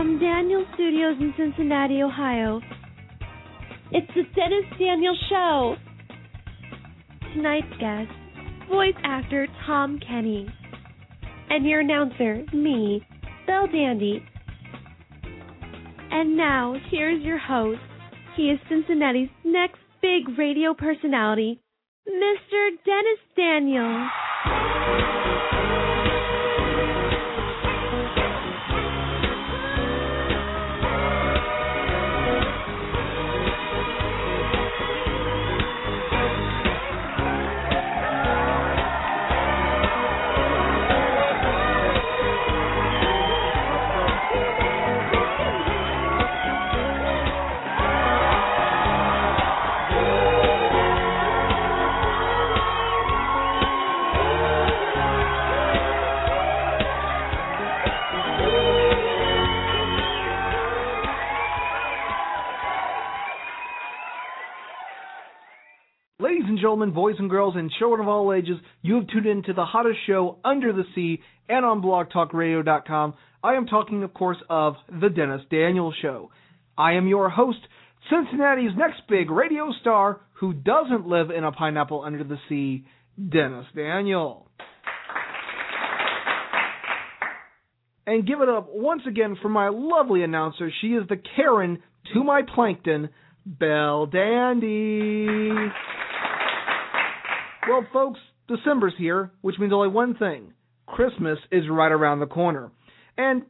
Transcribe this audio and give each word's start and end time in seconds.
From 0.00 0.18
Daniel 0.18 0.64
Studios 0.72 1.16
in 1.20 1.34
Cincinnati, 1.36 2.02
Ohio, 2.02 2.62
it's 3.92 4.06
the 4.16 4.22
Dennis 4.34 4.64
Daniel 4.78 5.14
Show. 5.28 5.76
Tonight's 7.34 7.68
guest, 7.78 8.10
voice 8.70 8.94
actor 9.04 9.46
Tom 9.66 10.00
Kenny. 10.00 10.46
And 11.50 11.66
your 11.66 11.80
announcer, 11.80 12.42
me, 12.54 13.06
Belle 13.46 13.66
Dandy. 13.66 14.24
And 16.10 16.34
now, 16.34 16.76
here's 16.90 17.22
your 17.22 17.36
host. 17.36 17.80
He 18.38 18.44
is 18.44 18.58
Cincinnati's 18.70 19.28
next 19.44 19.80
big 20.00 20.38
radio 20.38 20.72
personality, 20.72 21.60
Mr. 22.08 22.70
Dennis 22.86 23.20
Daniel. 23.36 24.08
Gentlemen, 66.70 66.94
boys 66.94 67.16
and 67.18 67.28
girls, 67.28 67.54
and 67.56 67.68
children 67.80 68.00
of 68.00 68.06
all 68.06 68.32
ages, 68.32 68.56
you 68.80 68.94
have 68.94 69.08
tuned 69.08 69.26
in 69.26 69.42
to 69.42 69.52
the 69.52 69.64
hottest 69.64 69.98
show 70.06 70.38
under 70.44 70.72
the 70.72 70.84
sea 70.94 71.20
and 71.48 71.64
on 71.66 71.82
blogtalkradio.com. 71.82 73.12
I 73.42 73.54
am 73.54 73.66
talking, 73.66 74.04
of 74.04 74.14
course, 74.14 74.36
of 74.48 74.74
The 74.88 75.08
Dennis 75.08 75.40
Daniel 75.50 75.92
Show. 76.00 76.30
I 76.78 76.92
am 76.92 77.08
your 77.08 77.28
host, 77.28 77.58
Cincinnati's 78.08 78.70
next 78.76 79.00
big 79.08 79.32
radio 79.32 79.72
star 79.80 80.20
who 80.34 80.52
doesn't 80.52 81.08
live 81.08 81.30
in 81.36 81.42
a 81.42 81.50
pineapple 81.50 82.04
under 82.04 82.22
the 82.22 82.38
sea, 82.48 82.84
Dennis 83.18 83.66
Daniel. 83.74 84.46
And 88.06 88.24
give 88.24 88.42
it 88.42 88.48
up 88.48 88.68
once 88.70 89.02
again 89.08 89.36
for 89.42 89.48
my 89.48 89.70
lovely 89.70 90.22
announcer. 90.22 90.70
She 90.80 90.88
is 90.90 91.08
the 91.08 91.20
Karen 91.34 91.82
to 92.14 92.22
my 92.22 92.42
plankton, 92.54 93.08
Belle 93.44 94.06
Dandy. 94.06 95.72
Well, 97.68 97.86
folks, 97.92 98.20
December's 98.48 98.94
here, 98.98 99.30
which 99.42 99.58
means 99.58 99.72
only 99.72 99.88
one 99.88 100.14
thing 100.16 100.52
Christmas 100.86 101.38
is 101.52 101.64
right 101.70 101.92
around 101.92 102.20
the 102.20 102.26
corner. 102.26 102.70
And 103.16 103.42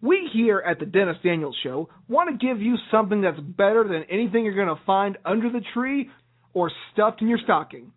we 0.00 0.28
here 0.32 0.62
at 0.66 0.78
the 0.78 0.86
Dennis 0.86 1.16
Daniels 1.22 1.56
Show 1.62 1.88
want 2.08 2.30
to 2.30 2.46
give 2.46 2.62
you 2.62 2.76
something 2.90 3.20
that's 3.20 3.40
better 3.40 3.84
than 3.84 4.04
anything 4.10 4.44
you're 4.44 4.54
going 4.54 4.74
to 4.74 4.82
find 4.84 5.18
under 5.24 5.50
the 5.50 5.62
tree 5.74 6.10
or 6.54 6.70
stuffed 6.92 7.20
in 7.20 7.28
your 7.28 7.38
stocking. 7.42 7.92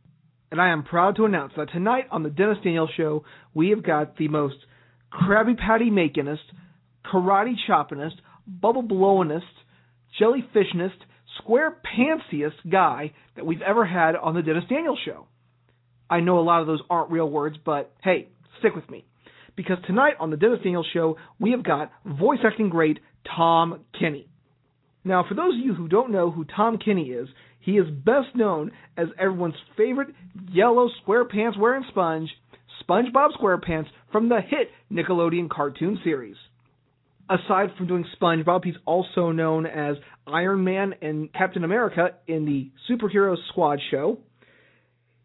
And 0.52 0.60
I 0.60 0.70
am 0.70 0.84
proud 0.84 1.16
to 1.16 1.26
announce 1.26 1.54
that 1.56 1.72
tonight 1.72 2.08
on 2.12 2.24
the 2.24 2.30
Dennis 2.30 2.58
Daniels 2.64 2.90
Show, 2.98 3.24
we 3.54 3.70
have 3.70 3.84
got 3.84 4.18
the 4.18 4.28
most 4.28 4.56
Krabby 5.14 5.58
Patty 5.58 5.90
makingest, 5.90 6.40
karate 7.06 7.56
choppingest, 7.70 8.16
bubble 8.46 8.84
blowingest, 8.84 9.42
jellyfishnest, 10.20 10.98
square 11.38 11.78
pantsiest 11.98 12.70
guy 12.70 13.14
that 13.36 13.46
we've 13.46 13.62
ever 13.62 13.86
had 13.86 14.16
on 14.16 14.36
the 14.36 14.42
Dennis 14.42 14.66
Daniels 14.70 15.00
Show. 15.06 15.28
I 16.12 16.20
know 16.20 16.40
a 16.40 16.42
lot 16.42 16.60
of 16.60 16.68
those 16.68 16.82
aren't 16.90 17.10
real 17.10 17.30
words, 17.30 17.56
but 17.66 17.92
hey, 18.04 18.28
stick 18.60 18.76
with 18.76 18.90
me. 18.90 19.06
Because 19.56 19.78
tonight 19.88 20.14
on 20.20 20.30
the 20.30 20.38
Dennis 20.38 20.60
Daniels 20.62 20.88
Show, 20.94 21.18
we 21.40 21.52
have 21.52 21.64
got 21.64 21.92
voice 22.06 22.40
acting 22.46 22.70
great 22.70 23.00
Tom 23.36 23.80
Kenny. 23.98 24.28
Now, 25.06 25.26
for 25.28 25.36
those 25.36 25.56
of 25.56 25.66
you 25.66 25.74
who 25.74 25.88
don't 25.88 26.12
know 26.12 26.30
who 26.30 26.46
Tom 26.46 26.78
Kenny 26.78 27.10
is, 27.10 27.30
he 27.62 27.78
is 27.78 27.88
best 27.90 28.36
known 28.36 28.72
as 28.98 29.08
everyone's 29.18 29.56
favorite 29.78 30.10
yellow 30.52 30.90
square 31.02 31.26
pants 31.26 31.58
wearing 31.58 31.86
sponge, 31.90 32.30
SpongeBob 32.84 33.30
SquarePants 33.40 33.88
from 34.12 34.30
the 34.30 34.42
hit 34.42 34.70
Nickelodeon 34.92 35.50
cartoon 35.50 36.00
series. 36.04 36.36
Aside 37.30 37.70
from 37.78 37.88
doing 37.88 38.06
SpongeBob, 38.22 38.66
he's 38.66 38.76
also 38.86 39.32
known 39.32 39.66
as 39.66 39.96
Iron 40.28 40.64
Man 40.64 40.94
and 41.02 41.32
Captain 41.32 41.64
America 41.64 42.10
in 42.28 42.46
the 42.46 42.70
Superhero 42.90 43.38
Squad 43.50 43.80
show. 43.90 44.18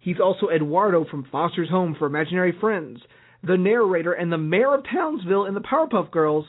He's 0.06 0.20
also 0.22 0.50
Eduardo 0.50 1.04
from 1.10 1.26
Foster's 1.32 1.68
Home 1.68 1.96
for 1.98 2.06
Imaginary 2.06 2.54
Friends, 2.60 3.00
the 3.42 3.56
narrator 3.56 4.12
and 4.12 4.30
the 4.30 4.38
mayor 4.38 4.72
of 4.72 4.84
Townsville 4.84 5.46
in 5.46 5.54
the 5.54 5.60
Powerpuff 5.60 6.12
Girls, 6.12 6.46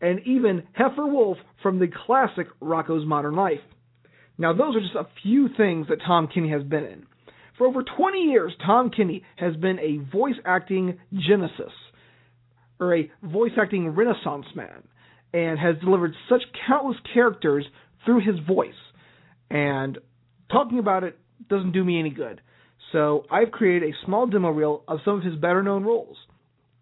and 0.00 0.20
even 0.24 0.62
Heffer 0.78 1.10
Wolfe 1.10 1.38
from 1.64 1.80
the 1.80 1.88
classic 2.06 2.46
Rocko's 2.60 3.04
Modern 3.04 3.34
Life. 3.34 3.58
Now, 4.38 4.52
those 4.52 4.76
are 4.76 4.80
just 4.80 4.94
a 4.94 5.08
few 5.20 5.48
things 5.56 5.88
that 5.88 5.98
Tom 6.06 6.28
Kenny 6.32 6.48
has 6.50 6.62
been 6.62 6.84
in. 6.84 7.06
For 7.58 7.66
over 7.66 7.82
20 7.82 8.20
years, 8.20 8.52
Tom 8.64 8.88
Kenny 8.88 9.24
has 9.34 9.56
been 9.56 9.80
a 9.80 10.08
voice 10.12 10.36
acting 10.44 11.00
genesis, 11.12 11.72
or 12.78 12.94
a 12.94 13.10
voice 13.20 13.50
acting 13.60 13.88
renaissance 13.88 14.46
man, 14.54 14.84
and 15.34 15.58
has 15.58 15.74
delivered 15.82 16.14
such 16.28 16.42
countless 16.68 16.98
characters 17.12 17.66
through 18.04 18.20
his 18.20 18.38
voice. 18.46 18.78
And 19.50 19.98
talking 20.52 20.78
about 20.78 21.02
it 21.02 21.18
doesn't 21.50 21.72
do 21.72 21.82
me 21.82 21.98
any 21.98 22.10
good. 22.10 22.40
So 22.92 23.24
I've 23.30 23.50
created 23.50 23.88
a 23.88 23.96
small 24.04 24.26
demo 24.26 24.50
reel 24.50 24.84
of 24.86 25.00
some 25.04 25.16
of 25.16 25.24
his 25.24 25.34
better 25.36 25.62
known 25.62 25.82
roles. 25.82 26.16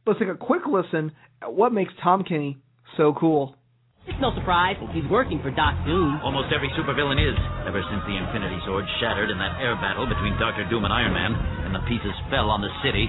Let's 0.07 0.19
take 0.19 0.29
a 0.29 0.35
quick 0.35 0.63
listen 0.67 1.13
at 1.41 1.55
what 1.55 1.73
makes 1.73 1.93
Tom 2.03 2.25
Kenny 2.25 2.59
so 2.97 3.15
cool. 3.15 3.55
It's 4.09 4.19
no 4.19 4.35
surprise. 4.35 4.75
He's 4.91 5.07
working 5.07 5.39
for 5.39 5.55
Doc 5.55 5.77
Doom. 5.87 6.19
Almost 6.25 6.51
every 6.51 6.67
supervillain 6.75 7.21
is, 7.21 7.37
ever 7.69 7.79
since 7.87 8.03
the 8.11 8.17
Infinity 8.19 8.59
Sword 8.67 8.83
shattered 8.99 9.31
in 9.31 9.39
that 9.39 9.61
air 9.63 9.77
battle 9.77 10.09
between 10.09 10.35
Doctor 10.41 10.67
Doom 10.67 10.83
and 10.83 10.93
Iron 10.93 11.15
Man, 11.15 11.31
and 11.69 11.71
the 11.71 11.85
pieces 11.87 12.11
fell 12.27 12.51
on 12.51 12.59
the 12.59 12.73
city. 12.83 13.07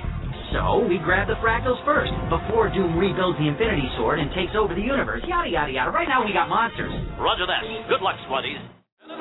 So 0.53 0.83
we 0.83 0.99
grab 0.99 1.31
the 1.31 1.39
fractals 1.39 1.79
first, 1.87 2.11
before 2.29 2.69
Doom 2.69 2.99
rebuilds 2.99 3.39
the 3.39 3.47
Infinity 3.47 3.87
Sword 3.97 4.19
and 4.19 4.29
takes 4.35 4.51
over 4.53 4.75
the 4.75 4.83
universe. 4.83 5.23
Yada 5.25 5.49
yada 5.49 5.71
yada. 5.71 5.89
Right 5.89 6.11
now 6.11 6.21
we 6.27 6.35
got 6.35 6.51
monsters. 6.51 6.91
Roger 7.17 7.47
that. 7.47 7.63
Good 7.87 8.03
luck, 8.03 8.19
Squaddies. 8.27 8.59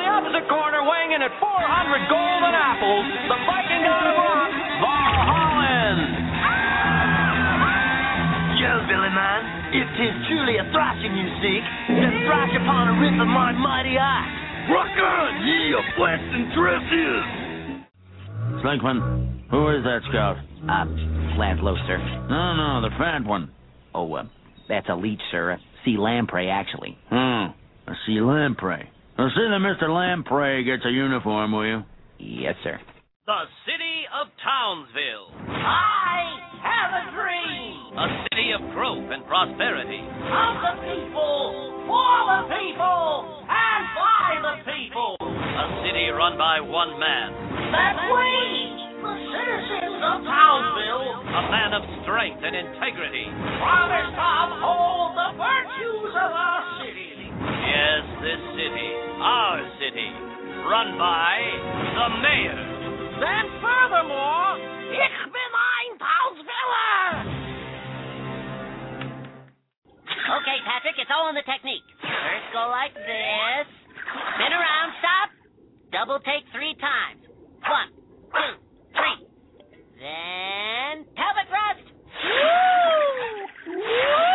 In 0.00 0.08
the 0.08 0.16
opposite 0.16 0.48
corner, 0.48 0.80
weighing 0.80 1.12
in 1.12 1.20
at 1.20 1.28
400 1.36 2.08
golden 2.08 2.56
apples, 2.56 3.04
the 3.28 3.36
Viking 3.44 3.84
god 3.84 4.08
of 4.08 4.16
rock, 4.16 4.52
Valhallen. 4.80 5.98
Joe, 8.56 8.80
Billy 8.88 9.12
man, 9.12 9.40
if 9.76 9.84
'tis 10.00 10.16
truly 10.24 10.56
a 10.56 10.64
thrashing 10.72 11.12
you 11.20 11.28
seek, 11.44 11.64
then 12.00 12.24
thrash 12.24 12.48
upon 12.56 12.88
a 12.88 12.94
riff 12.96 13.12
of 13.20 13.28
my 13.28 13.52
mighty 13.52 14.00
axe. 14.00 14.72
Rock 14.72 14.88
on, 14.88 15.30
ye 15.44 15.74
of 15.76 15.84
flesh 16.00 16.24
and 16.32 16.48
dresses! 16.56 17.24
Slinkman, 18.64 19.44
who 19.50 19.68
is 19.68 19.84
that 19.84 20.00
scout? 20.08 20.40
Uh, 20.64 20.88
Lance 21.36 21.60
Loester. 21.60 21.98
No, 22.32 22.56
no, 22.56 22.88
the 22.88 22.96
fat 22.96 23.20
one. 23.28 23.50
Oh, 23.94 24.14
uh, 24.14 24.24
that's 24.66 24.88
a 24.88 24.94
leech, 24.96 25.20
sir. 25.30 25.50
A 25.52 25.58
sea 25.84 25.98
lamprey, 25.98 26.48
actually. 26.48 26.96
Hmm, 27.10 27.52
a 27.84 27.94
sea 28.06 28.22
lamprey. 28.22 28.88
Well, 29.20 29.28
see 29.36 29.44
that 29.52 29.60
Mr. 29.60 29.92
Lamprey 29.92 30.64
gets 30.64 30.80
a 30.88 30.90
uniform, 30.90 31.52
will 31.52 31.66
you? 31.68 31.84
Yes, 32.16 32.56
sir. 32.64 32.80
The 33.28 33.42
city 33.68 34.08
of 34.16 34.32
Townsville. 34.40 35.28
I 35.60 36.40
have 36.64 36.90
a 36.96 37.04
dream 37.12 38.00
A 38.00 38.06
city 38.32 38.48
of 38.56 38.64
growth 38.72 39.12
and 39.12 39.20
prosperity. 39.28 40.00
of 40.00 40.54
the 40.64 40.74
people, 40.88 41.84
for 41.84 42.16
the 42.32 42.40
people, 42.48 43.44
and 43.44 43.82
by 43.92 44.28
the 44.40 44.54
people. 44.72 45.12
A 45.20 45.66
city 45.84 46.08
run 46.16 46.40
by 46.40 46.64
one 46.64 46.96
man. 46.96 47.28
That 47.76 48.00
we, 48.08 48.32
the 49.04 49.14
citizens 49.36 50.00
of 50.00 50.16
Townsville, 50.24 51.28
A 51.28 51.42
man 51.52 51.70
of 51.76 51.84
strength 52.08 52.40
and 52.40 52.56
integrity. 52.56 53.28
promise 53.60 54.16
to 54.16 54.28
uphold 54.48 55.12
the 55.12 55.28
virtues 55.36 56.12
of 56.16 56.30
our 56.32 56.64
city. 56.88 57.19
Yes, 57.40 58.04
this 58.20 58.42
city, 58.52 58.90
our 59.16 59.60
city, 59.80 60.10
run 60.68 60.98
by 61.00 61.40
the 61.96 62.08
mayor. 62.20 62.60
Then 63.20 63.44
furthermore, 63.64 64.60
ich 64.92 65.16
bin 65.32 65.52
ein 65.56 65.92
Townsviller. 65.96 67.40
Okay, 70.40 70.58
Patrick, 70.68 70.96
it's 70.98 71.10
all 71.10 71.28
in 71.28 71.34
the 71.34 71.42
technique. 71.48 71.84
First 72.02 72.46
go 72.52 72.68
like 72.68 72.94
this. 72.94 73.66
Spin 74.36 74.52
around, 74.52 74.92
stop. 75.00 75.28
Double 75.92 76.20
take 76.20 76.44
three 76.52 76.76
times. 76.76 77.24
One, 77.64 77.90
two, 78.30 78.52
three. 78.92 79.26
Then 79.98 81.04
pelvic 81.16 81.48
thrust. 81.48 81.88
Woo! 82.20 83.80
Woo! 83.80 84.29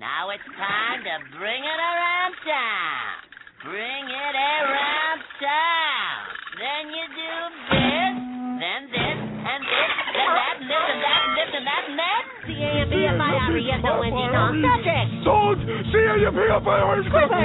Now 0.00 0.32
it's 0.32 0.40
time 0.56 1.04
to 1.04 1.14
bring 1.36 1.60
it 1.60 1.76
around 1.76 2.32
town. 2.40 3.20
Bring 3.68 4.04
it 4.08 4.32
around 4.32 5.20
town. 5.36 6.24
Then 6.56 6.88
you 6.88 7.04
do 7.04 7.36
this, 7.68 8.16
then 8.64 8.88
this, 8.96 9.20
and 9.20 9.60
this, 9.60 9.92
and 10.00 10.24
that, 10.24 10.56
and 10.56 10.72
this, 10.72 10.84
and 10.88 11.04
that, 11.04 11.20
and 11.20 11.36
this, 11.36 11.52
and 11.52 11.68
that, 11.68 11.84
and 11.84 12.00
that. 12.00 12.24
C-A-M-B-F-I-R-E-S-O-N-D, 12.48 14.24
non-subject. 14.32 15.20
Sold. 15.20 15.60
C-A-M-B-F-I-R-E-S-O-N-D. 15.68 17.44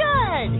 Good. 0.00 0.50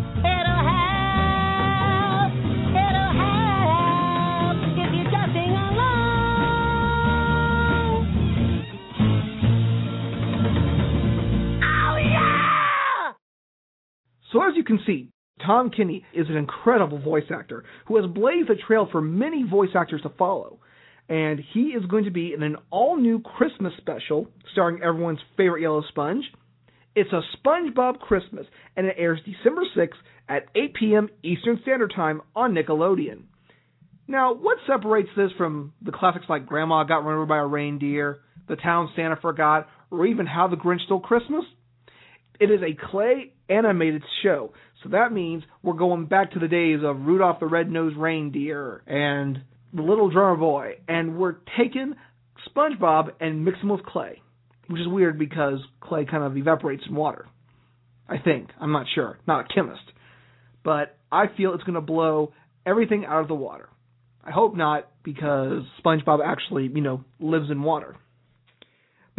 Can 14.71 14.85
see, 14.87 15.09
Tom 15.45 15.71
Kenny 15.71 16.05
is 16.15 16.29
an 16.29 16.37
incredible 16.37 16.99
voice 16.99 17.25
actor 17.35 17.65
who 17.87 17.97
has 17.97 18.07
blazed 18.11 18.51
a 18.51 18.57
trail 18.57 18.89
for 18.91 19.01
many 19.01 19.43
voice 19.43 19.71
actors 19.75 20.03
to 20.03 20.11
follow. 20.11 20.59
And 21.09 21.41
he 21.53 21.71
is 21.71 21.85
going 21.87 22.05
to 22.05 22.11
be 22.11 22.33
in 22.35 22.43
an 22.43 22.57
all 22.71 22.97
new 22.97 23.21
Christmas 23.21 23.73
special 23.79 24.29
starring 24.53 24.83
everyone's 24.83 25.19
favorite 25.37 25.63
yellow 25.63 25.83
sponge. 25.89 26.25
It's 26.95 27.13
a 27.13 27.23
SpongeBob 27.37 28.01
Christmas, 28.01 28.47
and 28.77 28.87
it 28.87 28.97
airs 28.99 29.21
December 29.25 29.63
6th 29.77 29.89
at 30.29 30.47
8 30.55 30.75
p.m. 30.75 31.09
Eastern 31.23 31.59
Standard 31.63 31.93
Time 31.95 32.21
on 32.35 32.55
Nickelodeon. 32.55 33.23
Now, 34.07 34.35
what 34.35 34.59
separates 34.67 35.09
this 35.17 35.31
from 35.39 35.73
the 35.83 35.93
classics 35.93 36.27
like 36.29 36.47
Grandma 36.47 36.85
Got 36.85 37.05
Run 37.05 37.15
Over 37.15 37.27
by 37.27 37.39
a 37.39 37.47
Reindeer, 37.47 38.21
The 38.49 38.57
Town 38.57 38.91
Santa 38.97 39.17
Forgot, 39.17 39.69
or 39.91 40.07
even 40.07 40.27
How 40.27 40.49
the 40.49 40.57
Grinch 40.57 40.85
Stole 40.85 41.01
Christmas? 41.01 41.45
It 42.41 42.51
is 42.51 42.61
a 42.63 42.77
clay 42.91 43.35
animated 43.51 44.03
show, 44.23 44.53
so 44.83 44.91
that 44.91 45.13
means 45.13 45.43
we're 45.63 45.75
going 45.75 46.07
back 46.07 46.33
to 46.33 46.39
the 46.39 46.49
days 46.49 46.81
of 46.83 47.05
Rudolph 47.07 47.41
the 47.41 47.47
Red-Nosed 47.47 47.97
Reindeer 47.97 48.83
and 48.87 49.43
the 49.75 49.83
Little 49.83 50.11
Drummer 50.11 50.37
Boy, 50.37 50.79
and 50.89 51.19
we're 51.19 51.37
taking 51.59 51.95
SpongeBob 52.49 53.11
and 53.21 53.45
mixing 53.45 53.69
with 53.69 53.85
clay, 53.85 54.23
which 54.69 54.81
is 54.81 54.89
weird 54.89 55.19
because 55.19 55.59
clay 55.81 56.05
kind 56.05 56.25
of 56.25 56.37
evaporates 56.37 56.85
in 56.89 56.95
water. 56.95 57.27
I 58.09 58.19
think. 58.19 58.51
I'm 58.61 58.73
not 58.73 58.87
sure. 58.95 59.19
Not 59.27 59.45
a 59.45 59.55
chemist. 59.55 59.83
But 60.65 60.99
I 61.13 61.27
feel 61.37 61.55
it's 61.55 61.63
going 61.63 61.75
to 61.75 61.81
blow 61.81 62.33
everything 62.67 63.05
out 63.05 63.23
of 63.23 63.29
the 63.29 63.35
water. 63.35 63.69
I 64.25 64.33
hope 64.33 64.57
not 64.57 64.91
because 65.03 65.63
SpongeBob 65.83 66.19
actually, 66.25 66.65
you 66.75 66.83
know, 66.83 67.05
lives 67.21 67.51
in 67.51 67.63
water. 67.63 67.97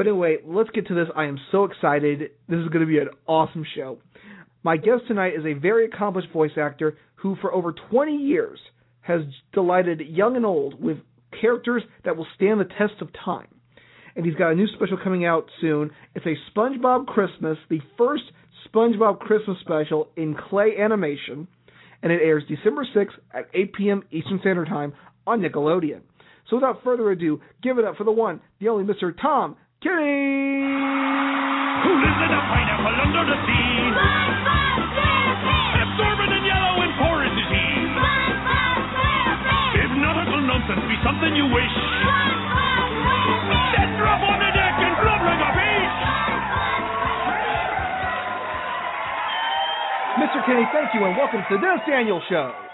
But 0.02 0.08
anyway, 0.08 0.38
let's 0.44 0.72
get 0.72 0.88
to 0.88 0.96
this. 0.96 1.10
I 1.16 1.26
am 1.26 1.38
so 1.52 1.66
excited. 1.66 2.32
This 2.50 2.58
is 2.58 2.70
going 2.70 2.80
to 2.80 2.88
be 2.88 2.98
an 2.98 3.10
awesome 3.28 3.64
show. 3.76 4.00
My 4.64 4.76
guest 4.76 5.04
tonight 5.08 5.34
is 5.38 5.46
a 5.46 5.54
very 5.54 5.86
accomplished 5.86 6.30
voice 6.34 6.58
actor 6.58 6.98
who, 7.18 7.36
for 7.40 7.54
over 7.54 7.72
20 7.92 8.12
years, 8.12 8.58
has 9.02 9.22
delighted 9.54 10.02
young 10.02 10.36
and 10.36 10.44
old 10.44 10.84
with 10.84 10.98
characters 11.40 11.84
that 12.04 12.18
will 12.18 12.26
stand 12.36 12.60
the 12.60 12.66
test 12.66 13.00
of 13.00 13.10
time. 13.14 13.46
And 14.16 14.26
he's 14.26 14.34
got 14.34 14.54
a 14.54 14.56
new 14.56 14.66
special 14.74 14.98
coming 14.98 15.24
out 15.24 15.46
soon. 15.62 15.92
It's 16.16 16.26
a 16.26 16.34
SpongeBob 16.50 17.06
Christmas, 17.06 17.60
the 17.70 17.82
first 17.96 18.24
SpongeBob 18.74 19.20
Christmas 19.20 19.58
special 19.62 20.08
in 20.18 20.36
clay 20.50 20.78
animation, 20.80 21.48
and 22.02 22.12
it 22.12 22.22
airs 22.24 22.42
December 22.50 22.88
6th 22.96 23.20
at 23.36 23.50
8 23.54 23.74
p.m. 23.74 24.04
Eastern 24.10 24.40
Standard 24.40 24.68
Time 24.68 24.94
on 25.28 25.42
Nickelodeon. 25.42 26.02
So 26.50 26.56
without 26.56 26.84
further 26.84 27.12
ado, 27.12 27.40
give 27.62 27.78
it 27.78 27.86
up 27.86 27.98
for 27.98 28.04
the 28.04 28.12
one, 28.12 28.42
the 28.60 28.70
only 28.70 28.84
Mr. 28.84 29.14
Tom 29.22 29.58
Kenny! 29.82 30.62
Who 30.62 31.92
lives 32.06 32.22
in 32.22 32.30
a 32.30 32.42
pineapple 32.54 32.98
under 33.02 33.26
the 33.34 33.38
sea? 33.50 33.82
Absorbent 35.82 36.38
and 36.38 36.46
yellow 36.46 36.86
and 36.86 36.94
porous 37.02 37.34
is 37.34 37.50
he. 37.50 37.66
If 39.82 39.90
nautical 39.98 40.46
nonsense 40.46 40.86
be 40.86 41.02
something 41.02 41.34
you 41.34 41.50
wish, 41.50 41.76
then 43.74 43.90
drop 43.98 44.22
on 44.22 44.38
the 44.38 44.54
deck 44.54 44.76
and 44.86 44.94
flop 45.02 45.22
like 45.26 45.42
a 45.42 45.50
fish. 45.50 45.98
Mr. 50.22 50.46
Kenny, 50.46 50.70
thank 50.78 50.94
you, 50.94 51.10
and 51.10 51.18
welcome 51.18 51.42
to 51.50 51.58
the 51.58 51.62
Dennis 51.66 51.82
Daniel 51.90 52.22
Show. 52.30 52.71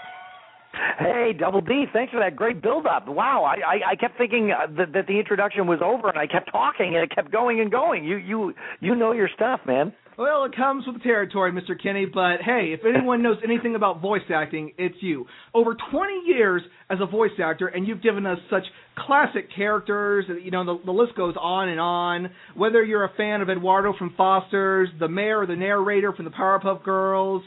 Hey, 0.98 1.32
Double 1.38 1.60
D, 1.60 1.84
thanks 1.92 2.12
for 2.12 2.18
that 2.18 2.34
great 2.34 2.60
build-up. 2.60 3.06
Wow, 3.06 3.44
I, 3.44 3.54
I, 3.60 3.90
I 3.92 3.94
kept 3.96 4.18
thinking 4.18 4.50
uh, 4.50 4.66
that, 4.78 4.92
that 4.94 5.06
the 5.06 5.16
introduction 5.16 5.68
was 5.68 5.78
over, 5.80 6.08
and 6.08 6.18
I 6.18 6.26
kept 6.26 6.50
talking, 6.50 6.96
and 6.96 7.04
it 7.04 7.14
kept 7.14 7.30
going 7.30 7.60
and 7.60 7.70
going. 7.70 8.04
You, 8.04 8.16
you, 8.16 8.52
you 8.80 8.96
know 8.96 9.12
your 9.12 9.28
stuff, 9.32 9.60
man. 9.64 9.92
Well, 10.18 10.42
it 10.42 10.56
comes 10.56 10.84
with 10.84 10.96
the 10.96 11.02
territory, 11.04 11.52
Mr. 11.52 11.80
Kenny, 11.80 12.04
but 12.04 12.42
hey, 12.44 12.74
if 12.76 12.80
anyone 12.84 13.22
knows 13.22 13.36
anything 13.44 13.76
about 13.76 14.00
voice 14.00 14.22
acting, 14.34 14.72
it's 14.76 14.96
you. 15.00 15.26
Over 15.54 15.76
20 15.92 16.22
years 16.26 16.62
as 16.90 16.98
a 17.00 17.06
voice 17.06 17.30
actor, 17.40 17.68
and 17.68 17.86
you've 17.86 18.02
given 18.02 18.26
us 18.26 18.38
such 18.50 18.64
classic 19.06 19.46
characters, 19.54 20.24
you 20.42 20.50
know, 20.50 20.64
the, 20.64 20.84
the 20.84 20.90
list 20.90 21.14
goes 21.16 21.36
on 21.40 21.68
and 21.68 21.78
on. 21.78 22.30
Whether 22.56 22.82
you're 22.82 23.04
a 23.04 23.12
fan 23.16 23.40
of 23.40 23.48
Eduardo 23.48 23.94
from 23.96 24.14
Foster's, 24.16 24.88
the 24.98 25.06
mayor 25.06 25.42
or 25.42 25.46
the 25.46 25.54
narrator 25.54 26.12
from 26.12 26.24
the 26.24 26.32
Powerpuff 26.32 26.82
Girls, 26.82 27.44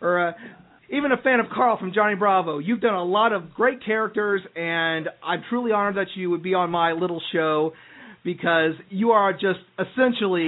or 0.00 0.28
uh, 0.28 0.32
even 0.90 1.12
a 1.12 1.16
fan 1.16 1.40
of 1.40 1.46
Carl 1.52 1.78
from 1.78 1.92
Johnny 1.92 2.14
Bravo. 2.14 2.58
You've 2.58 2.80
done 2.80 2.94
a 2.94 3.04
lot 3.04 3.32
of 3.32 3.52
great 3.54 3.84
characters, 3.84 4.40
and 4.54 5.08
I'm 5.22 5.42
truly 5.48 5.72
honored 5.72 5.96
that 5.96 6.08
you 6.14 6.30
would 6.30 6.42
be 6.42 6.54
on 6.54 6.70
my 6.70 6.92
little 6.92 7.20
show 7.32 7.72
because 8.24 8.72
you 8.88 9.10
are 9.10 9.32
just 9.32 9.60
essentially 9.78 10.46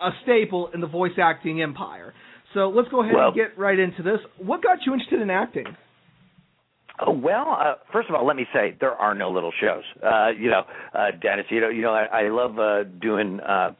a 0.00 0.10
staple 0.22 0.70
in 0.74 0.80
the 0.80 0.86
voice 0.86 1.12
acting 1.20 1.62
empire. 1.62 2.14
So 2.54 2.68
let's 2.70 2.88
go 2.88 3.02
ahead 3.02 3.14
Well- 3.14 3.28
and 3.28 3.36
get 3.36 3.56
right 3.58 3.78
into 3.78 4.02
this. 4.02 4.20
What 4.38 4.62
got 4.62 4.78
you 4.86 4.92
interested 4.92 5.20
in 5.20 5.30
acting? 5.30 5.66
Oh, 7.06 7.12
well, 7.12 7.56
uh, 7.58 7.74
first 7.92 8.10
of 8.10 8.14
all, 8.14 8.26
let 8.26 8.36
me 8.36 8.46
say 8.52 8.76
there 8.78 8.92
are 8.94 9.14
no 9.14 9.30
little 9.30 9.52
shows. 9.58 9.84
Uh, 10.02 10.28
you 10.38 10.50
know, 10.50 10.64
uh, 10.94 11.12
Dennis, 11.12 11.46
you 11.48 11.60
know, 11.60 11.70
you 11.70 11.80
know, 11.80 11.92
I, 11.94 12.24
I 12.24 12.28
love 12.28 12.58
uh, 12.58 12.84
doing 13.00 13.40
uh, 13.40 13.70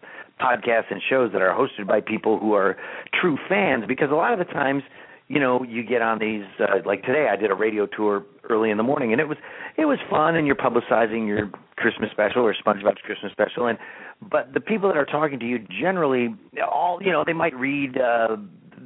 podcasts 0.41 0.91
and 0.91 1.03
shows 1.11 1.31
that 1.33 1.43
are 1.43 1.55
hosted 1.55 1.87
by 1.87 2.01
people 2.01 2.39
who 2.39 2.55
are 2.55 2.79
true 3.21 3.37
fans 3.47 3.85
because 3.87 4.11
a 4.11 4.15
lot 4.15 4.33
of 4.33 4.39
the 4.39 4.51
times, 4.51 4.83
you 5.31 5.39
know, 5.39 5.63
you 5.63 5.85
get 5.85 6.03
on 6.03 6.19
these 6.19 6.43
uh, 6.59 6.81
like 6.85 7.05
today. 7.05 7.29
I 7.31 7.37
did 7.37 7.53
a 7.53 7.55
radio 7.55 7.87
tour 7.87 8.25
early 8.51 8.69
in 8.69 8.77
the 8.77 8.83
morning, 8.83 9.13
and 9.13 9.21
it 9.21 9.29
was 9.29 9.39
it 9.79 9.85
was 9.85 9.99
fun, 10.11 10.35
and 10.35 10.45
you're 10.45 10.57
publicizing 10.57 11.29
your 11.29 11.49
Christmas 11.77 12.11
special 12.11 12.43
or 12.43 12.53
SpongeBob's 12.53 13.01
Christmas 13.05 13.31
special, 13.31 13.69
and 13.69 13.79
but 14.21 14.53
the 14.53 14.61
people 14.61 14.89
that 14.89 14.97
are 14.97 15.07
talking 15.07 15.39
to 15.39 15.47
you 15.47 15.61
generally 15.81 16.35
all 16.69 17.01
you 17.01 17.13
know 17.13 17.23
they 17.25 17.33
might 17.33 17.55
read 17.55 17.97
uh, 17.97 18.37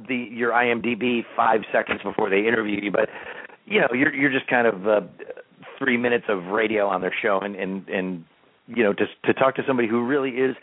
the 0.07 0.15
your 0.31 0.51
IMDb 0.51 1.23
five 1.35 1.61
seconds 1.71 2.01
before 2.03 2.29
they 2.29 2.47
interview 2.47 2.79
you, 2.79 2.91
but 2.91 3.09
you 3.65 3.81
know 3.81 3.87
you're 3.91 4.13
you're 4.13 4.31
just 4.31 4.45
kind 4.47 4.67
of 4.67 4.87
uh, 4.87 5.01
three 5.79 5.97
minutes 5.97 6.25
of 6.29 6.45
radio 6.45 6.85
on 6.85 7.01
their 7.01 7.15
show, 7.23 7.39
and 7.41 7.55
and 7.55 7.89
and 7.89 8.23
you 8.67 8.83
know 8.83 8.93
just 8.93 9.13
to 9.25 9.33
talk 9.33 9.55
to 9.55 9.63
somebody 9.65 9.87
who 9.87 10.05
really 10.05 10.29
is 10.29 10.55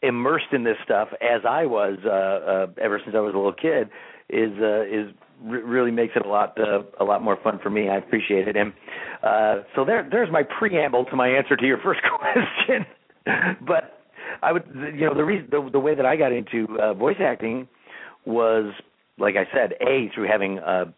immersed 0.00 0.52
in 0.52 0.62
this 0.62 0.76
stuff 0.84 1.08
as 1.20 1.40
I 1.48 1.66
was 1.66 1.98
uh, 2.04 2.08
uh, 2.08 2.66
ever 2.80 3.00
since 3.02 3.16
I 3.16 3.20
was 3.20 3.34
a 3.34 3.36
little 3.36 3.52
kid 3.52 3.90
is 4.28 4.52
uh, 4.60 4.82
is 4.82 5.12
re- 5.42 5.62
really 5.62 5.90
makes 5.90 6.14
it 6.16 6.24
a 6.24 6.28
lot 6.28 6.58
uh, 6.58 6.82
a 7.00 7.04
lot 7.04 7.22
more 7.22 7.38
fun 7.42 7.58
for 7.62 7.70
me. 7.70 7.88
I 7.88 7.96
appreciate 7.96 8.48
it, 8.48 8.56
and 8.56 8.72
uh, 9.22 9.62
so 9.74 9.84
there 9.84 10.06
there's 10.10 10.30
my 10.30 10.42
preamble 10.42 11.04
to 11.06 11.16
my 11.16 11.28
answer 11.28 11.56
to 11.56 11.66
your 11.66 11.78
first 11.78 12.00
question. 12.18 12.86
but 13.66 14.00
I 14.42 14.52
would 14.52 14.64
you 14.94 15.06
know 15.06 15.14
the 15.14 15.24
reason 15.24 15.48
the, 15.50 15.68
the 15.72 15.80
way 15.80 15.94
that 15.94 16.06
I 16.06 16.16
got 16.16 16.32
into 16.32 16.78
uh, 16.80 16.94
voice 16.94 17.16
acting 17.20 17.68
was 18.26 18.72
like 19.18 19.36
I 19.36 19.44
said, 19.52 19.74
a 19.80 20.10
through 20.14 20.28
having 20.28 20.58
a 20.58 20.92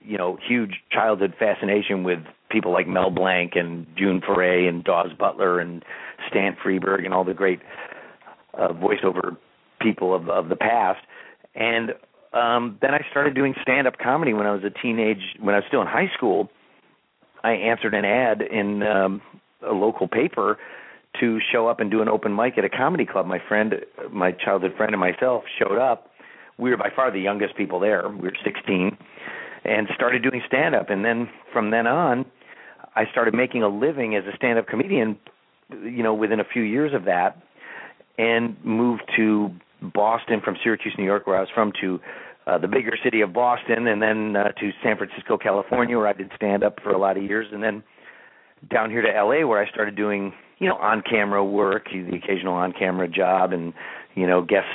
you 0.00 0.18
know 0.18 0.38
huge 0.46 0.80
childhood 0.90 1.34
fascination 1.38 2.02
with 2.04 2.20
people 2.50 2.72
like 2.72 2.86
Mel 2.86 3.10
Blanc 3.10 3.52
and 3.54 3.86
June 3.96 4.20
Foray 4.24 4.66
and 4.66 4.84
Daws 4.84 5.12
Butler 5.18 5.60
and 5.60 5.84
Stan 6.28 6.56
Freberg 6.62 7.04
and 7.04 7.14
all 7.14 7.24
the 7.24 7.34
great 7.34 7.60
uh, 8.54 8.68
voiceover 8.68 9.36
people 9.80 10.14
of 10.14 10.28
of 10.28 10.48
the 10.48 10.56
past. 10.56 11.00
And 11.54 11.92
um, 12.34 12.78
then 12.80 12.94
I 12.94 13.00
started 13.10 13.34
doing 13.34 13.54
stand 13.62 13.86
up 13.86 13.98
comedy 13.98 14.32
when 14.32 14.46
I 14.46 14.52
was 14.52 14.62
a 14.64 14.70
teenage 14.70 15.36
when 15.40 15.54
I 15.54 15.58
was 15.58 15.64
still 15.68 15.80
in 15.82 15.86
high 15.86 16.10
school. 16.16 16.48
I 17.44 17.52
answered 17.52 17.94
an 17.94 18.04
ad 18.04 18.40
in 18.40 18.82
um, 18.82 19.22
a 19.66 19.72
local 19.72 20.08
paper 20.08 20.58
to 21.20 21.38
show 21.52 21.68
up 21.68 21.80
and 21.80 21.90
do 21.90 22.00
an 22.00 22.08
open 22.08 22.34
mic 22.34 22.56
at 22.56 22.64
a 22.64 22.70
comedy 22.70 23.04
club. 23.04 23.26
My 23.26 23.40
friend, 23.48 23.74
my 24.10 24.32
childhood 24.32 24.74
friend, 24.76 24.92
and 24.92 25.00
myself 25.00 25.44
showed 25.58 25.78
up. 25.78 26.10
We 26.58 26.70
were 26.70 26.76
by 26.76 26.90
far 26.94 27.10
the 27.10 27.20
youngest 27.20 27.56
people 27.56 27.80
there. 27.80 28.08
We 28.08 28.28
were 28.28 28.36
16, 28.44 28.96
and 29.64 29.88
started 29.94 30.22
doing 30.22 30.42
stand 30.46 30.74
up. 30.74 30.90
And 30.90 31.04
then 31.04 31.28
from 31.52 31.70
then 31.70 31.86
on, 31.86 32.24
I 32.94 33.04
started 33.10 33.34
making 33.34 33.62
a 33.62 33.68
living 33.68 34.14
as 34.14 34.24
a 34.32 34.36
stand 34.36 34.58
up 34.58 34.66
comedian. 34.66 35.18
You 35.82 36.02
know, 36.02 36.14
within 36.14 36.40
a 36.40 36.44
few 36.44 36.62
years 36.62 36.92
of 36.94 37.04
that, 37.06 37.42
and 38.18 38.62
moved 38.64 39.02
to 39.16 39.50
Boston 39.82 40.40
from 40.44 40.56
Syracuse, 40.62 40.94
New 40.98 41.04
York, 41.04 41.26
where 41.26 41.36
I 41.36 41.40
was 41.40 41.48
from, 41.54 41.72
to 41.80 41.98
uh, 42.46 42.58
the 42.58 42.68
bigger 42.68 42.96
city 43.02 43.20
of 43.20 43.32
Boston, 43.32 43.86
and 43.86 44.02
then 44.02 44.36
uh, 44.36 44.52
to 44.52 44.70
San 44.82 44.96
Francisco, 44.96 45.38
California, 45.38 45.96
where 45.96 46.08
I 46.08 46.12
did 46.12 46.30
stand 46.36 46.64
up 46.64 46.78
for 46.82 46.90
a 46.90 46.98
lot 46.98 47.16
of 47.16 47.22
years, 47.22 47.46
and 47.52 47.62
then 47.62 47.82
down 48.70 48.90
here 48.90 49.02
to 49.02 49.08
LA, 49.08 49.46
where 49.46 49.62
I 49.62 49.68
started 49.70 49.96
doing 49.96 50.32
you 50.58 50.68
know 50.68 50.76
on 50.76 51.02
camera 51.02 51.44
work, 51.44 51.88
the 51.92 52.16
occasional 52.16 52.54
on 52.54 52.72
camera 52.72 53.08
job, 53.08 53.52
and 53.52 53.72
you 54.14 54.26
know 54.26 54.42
guest 54.42 54.66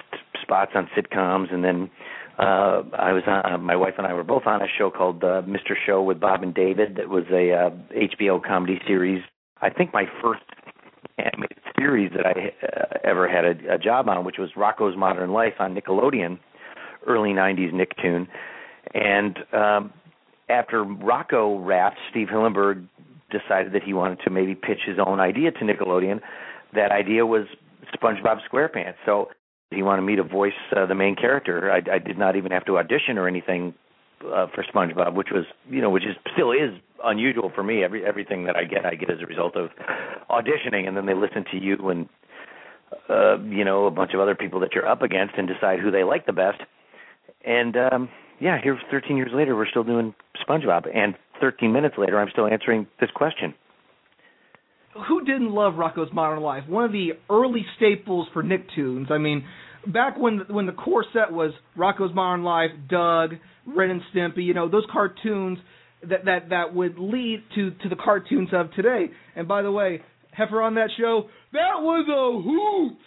spots 0.41 0.71
on 0.75 0.89
sitcoms, 0.97 1.53
and 1.53 1.63
then. 1.63 1.89
Uh, 2.39 2.83
I 2.93 3.13
was 3.13 3.23
on, 3.25 3.51
uh, 3.51 3.57
my 3.57 3.75
wife 3.75 3.95
and 3.97 4.05
I 4.05 4.13
were 4.13 4.23
both 4.23 4.43
on 4.45 4.61
a 4.61 4.67
show 4.77 4.91
called 4.91 5.23
uh, 5.23 5.41
Mr. 5.47 5.73
Show 5.87 6.03
with 6.03 6.19
Bob 6.19 6.43
and 6.43 6.53
David. 6.53 6.95
That 6.97 7.09
was 7.09 7.23
a 7.31 7.51
uh, 7.51 7.71
HBO 7.91 8.39
comedy 8.43 8.79
series. 8.85 9.23
I 9.59 9.71
think 9.71 9.91
my 9.91 10.05
first 10.21 10.43
series 11.79 12.11
that 12.15 12.25
I 12.25 12.53
uh, 12.63 12.97
ever 13.03 13.27
had 13.27 13.45
a, 13.45 13.75
a 13.75 13.77
job 13.77 14.07
on, 14.09 14.25
which 14.25 14.37
was 14.37 14.51
Rocko's 14.55 14.97
Modern 14.97 15.31
Life 15.31 15.53
on 15.59 15.75
Nickelodeon, 15.75 16.37
early 17.05 17.29
'90s 17.29 17.73
Nicktoon. 17.73 18.27
And 18.93 19.37
um, 19.53 19.93
after 20.49 20.83
Rocko 20.83 21.63
wrapped, 21.65 21.97
Steve 22.09 22.27
Hillenburg 22.27 22.87
decided 23.29 23.73
that 23.73 23.83
he 23.83 23.93
wanted 23.93 24.19
to 24.23 24.29
maybe 24.29 24.55
pitch 24.55 24.79
his 24.85 24.97
own 25.05 25.19
idea 25.19 25.51
to 25.51 25.59
Nickelodeon. 25.59 26.21
That 26.73 26.91
idea 26.91 27.25
was 27.25 27.47
SpongeBob 27.93 28.39
SquarePants. 28.49 28.95
So 29.05 29.29
he 29.71 29.83
wanted 29.83 30.03
me 30.03 30.15
to 30.15 30.23
voice 30.23 30.53
uh, 30.75 30.85
the 30.85 30.95
main 30.95 31.15
character. 31.15 31.71
I, 31.71 31.81
I 31.95 31.99
did 31.99 32.17
not 32.17 32.35
even 32.35 32.51
have 32.51 32.65
to 32.65 32.77
audition 32.77 33.17
or 33.17 33.27
anything 33.27 33.73
uh, 34.21 34.47
for 34.53 34.63
SpongeBob, 34.63 35.13
which 35.13 35.29
was 35.31 35.45
you 35.69 35.81
know 35.81 35.89
which 35.89 36.05
is 36.05 36.15
still 36.33 36.51
is 36.51 36.71
unusual 37.03 37.51
for 37.53 37.63
me. 37.63 37.83
Every 37.83 38.05
everything 38.05 38.45
that 38.45 38.55
I 38.55 38.63
get, 38.63 38.85
I 38.85 38.95
get 38.95 39.09
as 39.09 39.19
a 39.21 39.25
result 39.25 39.55
of 39.55 39.69
auditioning, 40.29 40.87
and 40.87 40.95
then 40.95 41.05
they 41.05 41.13
listen 41.13 41.45
to 41.51 41.57
you 41.57 41.89
and 41.89 42.09
uh, 43.09 43.37
you 43.39 43.63
know 43.63 43.85
a 43.85 43.91
bunch 43.91 44.13
of 44.13 44.19
other 44.19 44.35
people 44.35 44.59
that 44.61 44.73
you're 44.73 44.87
up 44.87 45.01
against 45.01 45.35
and 45.37 45.47
decide 45.47 45.79
who 45.79 45.91
they 45.91 46.03
like 46.03 46.25
the 46.25 46.33
best. 46.33 46.61
And 47.47 47.75
um, 47.77 48.09
yeah, 48.39 48.57
here 48.61 48.77
13 48.91 49.15
years 49.15 49.31
later, 49.33 49.55
we're 49.55 49.67
still 49.67 49.83
doing 49.83 50.13
SpongeBob, 50.47 50.85
and 50.93 51.15
13 51.39 51.71
minutes 51.71 51.95
later, 51.97 52.19
I'm 52.19 52.29
still 52.31 52.47
answering 52.47 52.87
this 52.99 53.09
question. 53.15 53.53
Who 55.07 55.23
didn't 55.23 55.51
love 55.51 55.75
Rocko's 55.75 56.11
Modern 56.13 56.41
Life? 56.41 56.63
One 56.67 56.83
of 56.83 56.91
the 56.91 57.11
early 57.29 57.65
staples 57.77 58.27
for 58.33 58.43
Nicktoons. 58.43 59.11
I 59.11 59.17
mean, 59.17 59.45
back 59.85 60.17
when 60.17 60.41
when 60.49 60.65
the 60.65 60.71
core 60.71 61.05
set 61.13 61.31
was 61.31 61.51
Rocko's 61.77 62.13
Modern 62.13 62.43
Life, 62.43 62.71
Doug, 62.89 63.35
Ren 63.65 63.91
and 63.91 64.01
Stimpy, 64.13 64.43
you 64.43 64.53
know, 64.53 64.67
those 64.67 64.85
cartoons 64.91 65.59
that 66.01 66.25
that 66.25 66.49
that 66.49 66.73
would 66.73 66.97
lead 66.97 67.43
to 67.55 67.71
to 67.71 67.89
the 67.89 67.95
cartoons 67.95 68.49
of 68.51 68.71
today. 68.73 69.05
And 69.35 69.47
by 69.47 69.61
the 69.61 69.71
way, 69.71 70.01
Heffer 70.37 70.63
on 70.63 70.75
that 70.75 70.89
show, 70.97 71.29
that 71.53 71.75
was 71.79 72.07
a 72.09 72.41
hoot. 72.41 72.97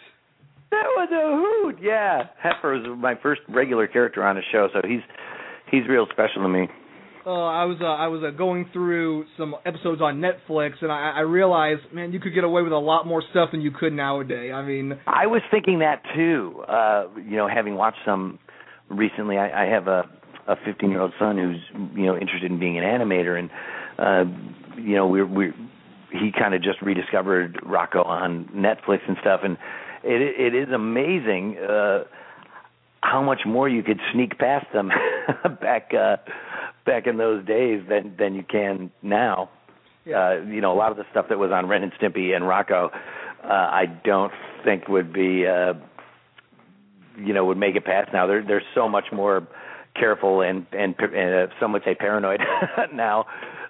That 0.71 0.87
was 0.95 1.09
a 1.11 1.69
hoot. 1.69 1.79
Yeah, 1.81 2.23
Heffer 2.43 2.81
was 2.81 2.97
my 2.97 3.15
first 3.21 3.41
regular 3.49 3.87
character 3.87 4.23
on 4.23 4.35
the 4.35 4.41
show, 4.51 4.69
so 4.73 4.81
he's 4.87 5.01
he's 5.69 5.87
real 5.87 6.07
special 6.11 6.43
to 6.43 6.49
me. 6.49 6.67
Uh, 7.25 7.29
I 7.29 7.65
was 7.65 7.77
uh, 7.81 7.85
I 7.85 8.07
was 8.07 8.23
uh, 8.23 8.35
going 8.35 8.67
through 8.73 9.25
some 9.37 9.55
episodes 9.65 10.01
on 10.01 10.21
Netflix, 10.21 10.73
and 10.81 10.91
I, 10.91 11.17
I 11.17 11.19
realized, 11.19 11.81
man, 11.93 12.13
you 12.13 12.19
could 12.19 12.33
get 12.33 12.43
away 12.43 12.63
with 12.63 12.71
a 12.71 12.77
lot 12.77 13.05
more 13.05 13.21
stuff 13.31 13.49
than 13.51 13.61
you 13.61 13.71
could 13.71 13.93
nowadays. 13.93 14.51
I 14.55 14.63
mean, 14.63 14.93
I 15.05 15.27
was 15.27 15.41
thinking 15.51 15.79
that 15.79 16.01
too. 16.15 16.63
Uh, 16.67 17.07
you 17.17 17.37
know, 17.37 17.47
having 17.47 17.75
watched 17.75 17.99
some 18.05 18.39
recently, 18.89 19.37
I, 19.37 19.65
I 19.65 19.69
have 19.69 19.87
a 19.87 20.03
a 20.47 20.55
15 20.65 20.89
year 20.89 21.01
old 21.01 21.13
son 21.19 21.37
who's 21.37 21.91
you 21.95 22.05
know 22.05 22.17
interested 22.17 22.49
in 22.49 22.59
being 22.59 22.77
an 22.79 22.83
animator, 22.83 23.37
and 23.37 23.49
uh, 23.99 24.81
you 24.81 24.95
know 24.95 25.07
we're 25.07 25.27
we 25.27 25.51
he 26.11 26.31
kind 26.37 26.53
of 26.53 26.63
just 26.63 26.81
rediscovered 26.81 27.59
Rocko 27.63 28.05
on 28.05 28.49
Netflix 28.55 28.99
and 29.07 29.17
stuff, 29.21 29.41
and 29.43 29.57
it 30.03 30.53
it 30.53 30.55
is 30.55 30.69
amazing. 30.73 31.57
Uh, 31.57 32.03
how 33.03 33.21
much 33.21 33.41
more 33.45 33.67
you 33.67 33.81
could 33.81 33.99
sneak 34.13 34.37
past 34.37 34.67
them 34.73 34.91
back 35.61 35.91
uh 35.93 36.17
back 36.85 37.07
in 37.07 37.17
those 37.17 37.45
days 37.45 37.83
than 37.89 38.15
than 38.17 38.35
you 38.35 38.43
can 38.43 38.91
now. 39.01 39.49
Uh, 40.05 40.41
you 40.41 40.61
know, 40.61 40.73
a 40.73 40.77
lot 40.77 40.91
of 40.91 40.97
the 40.97 41.05
stuff 41.11 41.27
that 41.29 41.37
was 41.37 41.51
on 41.51 41.67
Ren 41.67 41.83
and 41.83 41.91
Stimpy 41.93 42.35
and 42.35 42.45
Rocko, 42.45 42.89
uh, 43.43 43.47
I 43.47 43.85
don't 44.03 44.33
think 44.63 44.87
would 44.87 45.13
be, 45.13 45.45
uh, 45.45 45.73
you 47.19 47.33
know, 47.33 47.45
would 47.45 47.57
make 47.57 47.75
it 47.75 47.85
past 47.85 48.11
now. 48.11 48.25
They're 48.25 48.43
they're 48.43 48.63
so 48.73 48.89
much 48.89 49.05
more 49.11 49.47
careful 49.95 50.41
and 50.41 50.65
and, 50.71 50.95
and 50.99 51.51
uh, 51.51 51.53
some 51.59 51.71
would 51.73 51.83
say 51.83 51.93
paranoid 51.93 52.39
now 52.93 53.25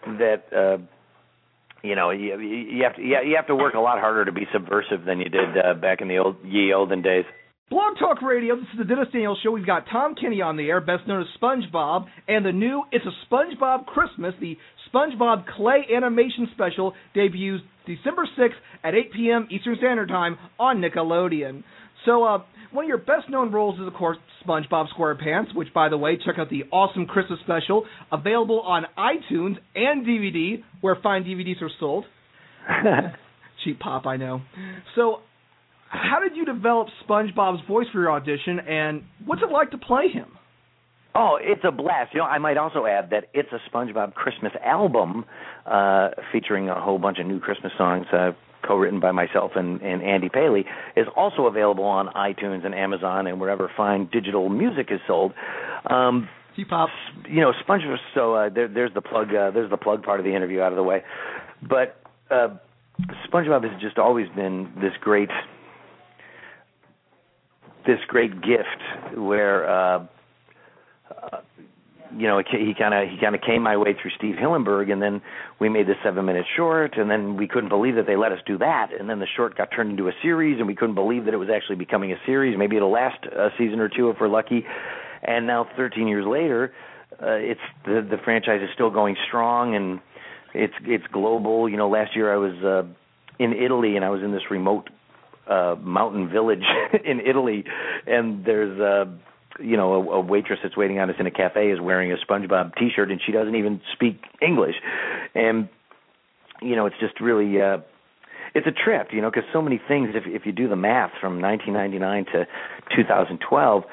that 0.05 0.53
uh, 0.53 0.77
you 1.83 1.95
know 1.95 2.09
you, 2.11 2.39
you 2.39 2.83
have 2.83 2.95
to 2.95 3.01
you 3.01 3.35
have 3.35 3.47
to 3.47 3.55
work 3.55 3.73
a 3.73 3.79
lot 3.79 3.99
harder 3.99 4.25
to 4.25 4.31
be 4.31 4.47
subversive 4.53 5.05
than 5.05 5.19
you 5.19 5.29
did 5.29 5.57
uh, 5.57 5.73
back 5.73 6.01
in 6.01 6.07
the 6.07 6.17
old 6.17 6.37
ye 6.45 6.73
olden 6.73 7.01
days. 7.01 7.25
Blog 7.71 7.97
Talk 7.99 8.21
Radio, 8.21 8.57
this 8.57 8.65
is 8.73 8.79
the 8.79 8.83
Dennis 8.83 9.07
Daniels 9.13 9.39
Show. 9.41 9.51
We've 9.51 9.65
got 9.65 9.85
Tom 9.89 10.13
Kenny 10.13 10.41
on 10.41 10.57
the 10.57 10.67
air, 10.67 10.81
best 10.81 11.07
known 11.07 11.21
as 11.21 11.27
SpongeBob, 11.41 12.05
and 12.27 12.45
the 12.45 12.51
new 12.51 12.83
It's 12.91 13.05
a 13.05 13.33
SpongeBob 13.33 13.85
Christmas, 13.85 14.33
the 14.41 14.57
SpongeBob 14.93 15.45
Clay 15.55 15.85
animation 15.95 16.49
special, 16.53 16.93
debuts 17.13 17.63
December 17.85 18.27
6th 18.37 18.59
at 18.83 18.93
8 18.93 19.13
p.m. 19.13 19.47
Eastern 19.49 19.77
Standard 19.77 20.09
Time 20.09 20.37
on 20.59 20.81
Nickelodeon. 20.81 21.63
So, 22.05 22.25
uh, 22.25 22.39
one 22.71 22.85
of 22.85 22.89
your 22.89 22.97
best 22.97 23.29
known 23.29 23.51
roles 23.51 23.79
is, 23.79 23.87
of 23.87 23.93
course, 23.93 24.17
SpongeBob 24.45 24.87
SquarePants, 24.97 25.53
which, 25.55 25.73
by 25.73 25.89
the 25.89 25.97
way, 25.97 26.17
check 26.17 26.35
out 26.37 26.49
the 26.49 26.63
awesome 26.71 27.05
Christmas 27.05 27.39
special, 27.43 27.85
available 28.11 28.61
on 28.61 28.85
iTunes 28.97 29.57
and 29.75 30.05
DVD, 30.05 30.63
where 30.81 30.97
fine 31.01 31.23
DVDs 31.23 31.61
are 31.61 31.69
sold. 31.79 32.05
Cheap 33.63 33.79
pop, 33.79 34.05
I 34.05 34.17
know. 34.17 34.41
So, 34.95 35.19
how 35.89 36.19
did 36.21 36.37
you 36.37 36.45
develop 36.45 36.87
SpongeBob's 37.07 37.67
voice 37.67 37.87
for 37.91 37.99
your 37.99 38.11
audition, 38.11 38.59
and 38.59 39.03
what's 39.25 39.41
it 39.41 39.51
like 39.51 39.71
to 39.71 39.77
play 39.77 40.07
him? 40.07 40.27
Oh, 41.13 41.37
it's 41.41 41.61
a 41.67 41.71
blast. 41.71 42.13
You 42.13 42.19
know, 42.19 42.25
I 42.25 42.37
might 42.37 42.55
also 42.55 42.85
add 42.85 43.09
that 43.09 43.25
it's 43.33 43.49
a 43.51 43.59
SpongeBob 43.69 44.13
Christmas 44.13 44.53
album 44.63 45.25
uh, 45.65 46.09
featuring 46.31 46.69
a 46.69 46.79
whole 46.79 46.99
bunch 46.99 47.19
of 47.19 47.25
new 47.25 47.39
Christmas 47.41 47.73
songs, 47.77 48.05
uh, 48.13 48.31
co-written 48.65 48.99
by 48.99 49.11
myself 49.11 49.51
and, 49.55 49.81
and 49.81 50.01
Andy 50.03 50.29
Paley, 50.29 50.65
is 50.95 51.07
also 51.15 51.45
available 51.45 51.83
on 51.83 52.07
iTunes 52.07 52.65
and 52.65 52.73
Amazon 52.75 53.27
and 53.27 53.39
wherever 53.39 53.71
fine 53.75 54.09
digital 54.11 54.49
music 54.49 54.87
is 54.91 54.99
sold. 55.07 55.33
Um, 55.89 56.29
T-pop. 56.55 56.89
You 57.29 57.41
know, 57.41 57.53
SpongeBob. 57.65 57.97
So 58.13 58.35
uh, 58.35 58.49
there, 58.49 58.67
there's 58.67 58.93
the 58.93 59.01
plug. 59.01 59.33
Uh, 59.33 59.51
there's 59.51 59.69
the 59.69 59.77
plug 59.77 60.03
part 60.03 60.19
of 60.19 60.25
the 60.25 60.35
interview 60.35 60.61
out 60.61 60.71
of 60.71 60.75
the 60.75 60.83
way. 60.83 61.03
But 61.61 62.01
uh, 62.29 62.49
SpongeBob 63.27 63.69
has 63.69 63.81
just 63.81 63.97
always 63.97 64.27
been 64.35 64.71
this 64.75 64.93
great 64.99 65.29
this 67.87 67.99
great 68.07 68.41
gift 68.41 69.17
where 69.17 69.67
uh, 69.67 69.99
uh 69.99 70.07
you 72.17 72.27
know 72.27 72.39
he 72.39 72.73
kind 72.77 72.93
of 72.93 73.09
he 73.09 73.17
kind 73.19 73.35
of 73.35 73.41
came 73.41 73.61
my 73.63 73.77
way 73.77 73.93
through 73.99 74.11
Steve 74.17 74.35
Hillenburg 74.35 74.91
and 74.91 75.01
then 75.01 75.21
we 75.59 75.69
made 75.69 75.87
the 75.87 75.95
7 76.03 76.23
minute 76.25 76.45
short 76.55 76.97
and 76.97 77.09
then 77.09 77.37
we 77.37 77.47
couldn't 77.47 77.69
believe 77.69 77.95
that 77.95 78.07
they 78.07 78.15
let 78.15 78.31
us 78.31 78.39
do 78.45 78.57
that. 78.57 78.89
And 78.97 79.09
then 79.09 79.19
the 79.19 79.27
short 79.35 79.57
got 79.57 79.69
turned 79.75 79.91
into 79.91 80.07
a 80.07 80.13
series 80.21 80.59
and 80.59 80.67
we 80.67 80.75
couldn't 80.75 80.95
believe 80.95 81.25
that 81.25 81.33
it 81.33 81.37
was 81.37 81.49
actually 81.53 81.77
becoming 81.77 82.11
a 82.11 82.17
series. 82.25 82.57
Maybe 82.57 82.75
it'll 82.75 82.91
last 82.91 83.25
a 83.25 83.49
season 83.57 83.79
or 83.79 83.89
two 83.89 84.09
if 84.09 84.17
we're 84.19 84.27
lucky. 84.27 84.65
And 85.23 85.47
now 85.47 85.67
13 85.75 86.07
years 86.07 86.25
later 86.27 86.73
uh, 87.21 87.35
it's 87.35 87.61
the 87.85 88.05
the 88.09 88.17
franchise 88.23 88.61
is 88.63 88.69
still 88.73 88.89
going 88.89 89.15
strong 89.27 89.75
and 89.75 89.99
it's 90.53 90.73
it's 90.83 91.05
global. 91.11 91.69
You 91.69 91.77
know 91.77 91.89
last 91.89 92.15
year 92.15 92.33
I 92.33 92.37
was 92.37 92.55
uh 92.63 92.87
in 93.39 93.53
Italy 93.53 93.95
and 93.95 94.05
I 94.05 94.09
was 94.09 94.21
in 94.21 94.31
this 94.31 94.49
remote 94.49 94.89
uh 95.47 95.75
mountain 95.81 96.29
village 96.29 96.63
in 97.05 97.19
Italy 97.19 97.63
and 98.07 98.45
there's 98.45 98.79
uh 98.79 99.05
you 99.59 99.77
know 99.77 99.93
a, 99.93 100.15
a 100.15 100.21
waitress 100.21 100.59
that's 100.63 100.77
waiting 100.77 100.99
on 100.99 101.09
us 101.09 101.15
in 101.19 101.27
a 101.27 101.31
cafe 101.31 101.71
is 101.71 101.79
wearing 101.79 102.11
a 102.11 102.15
SpongeBob 102.17 102.75
t-shirt 102.75 103.11
and 103.11 103.21
she 103.25 103.31
doesn't 103.31 103.55
even 103.55 103.81
speak 103.93 104.21
English. 104.41 104.75
And 105.35 105.69
you 106.61 106.75
know 106.75 106.85
it's 106.85 106.95
just 106.99 107.19
really 107.19 107.61
uh 107.61 107.77
it's 108.53 108.67
a 108.67 108.71
trip 108.71 109.09
you 109.11 109.21
know 109.21 109.29
because 109.29 109.47
so 109.51 109.61
many 109.61 109.81
things 109.87 110.09
if 110.13 110.23
if 110.27 110.45
you 110.45 110.51
do 110.51 110.69
the 110.69 110.75
math 110.75 111.11
from 111.19 111.41
1999 111.41 112.25
to 112.25 112.47
2012 112.95 113.83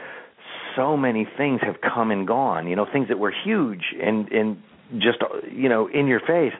so 0.76 0.96
many 0.96 1.26
things 1.36 1.60
have 1.62 1.76
come 1.80 2.10
and 2.10 2.26
gone 2.26 2.68
you 2.68 2.76
know 2.76 2.86
things 2.90 3.08
that 3.08 3.18
were 3.18 3.32
huge 3.32 3.94
and 4.00 4.30
and 4.30 4.62
just 4.98 5.18
you 5.50 5.68
know 5.68 5.88
in 5.88 6.06
your 6.06 6.20
face 6.20 6.52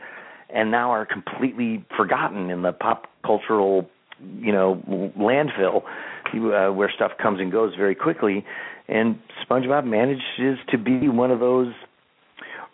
and 0.51 0.71
now 0.71 0.91
are 0.91 1.05
completely 1.05 1.85
forgotten 1.97 2.51
in 2.51 2.63
the 2.63 2.73
pop 2.73 3.07
cultural 3.25 3.89
you 4.39 4.53
know 4.53 4.83
landfill 5.19 5.83
uh, 6.35 6.73
where 6.73 6.91
stuff 6.95 7.13
comes 7.21 7.41
and 7.41 7.51
goes 7.51 7.75
very 7.75 7.95
quickly. 7.95 8.45
And 8.89 9.19
SpongeBob 9.49 9.85
manages 9.85 10.59
to 10.71 10.79
be 10.79 11.09
one 11.09 11.31
of 11.31 11.41
those 11.41 11.73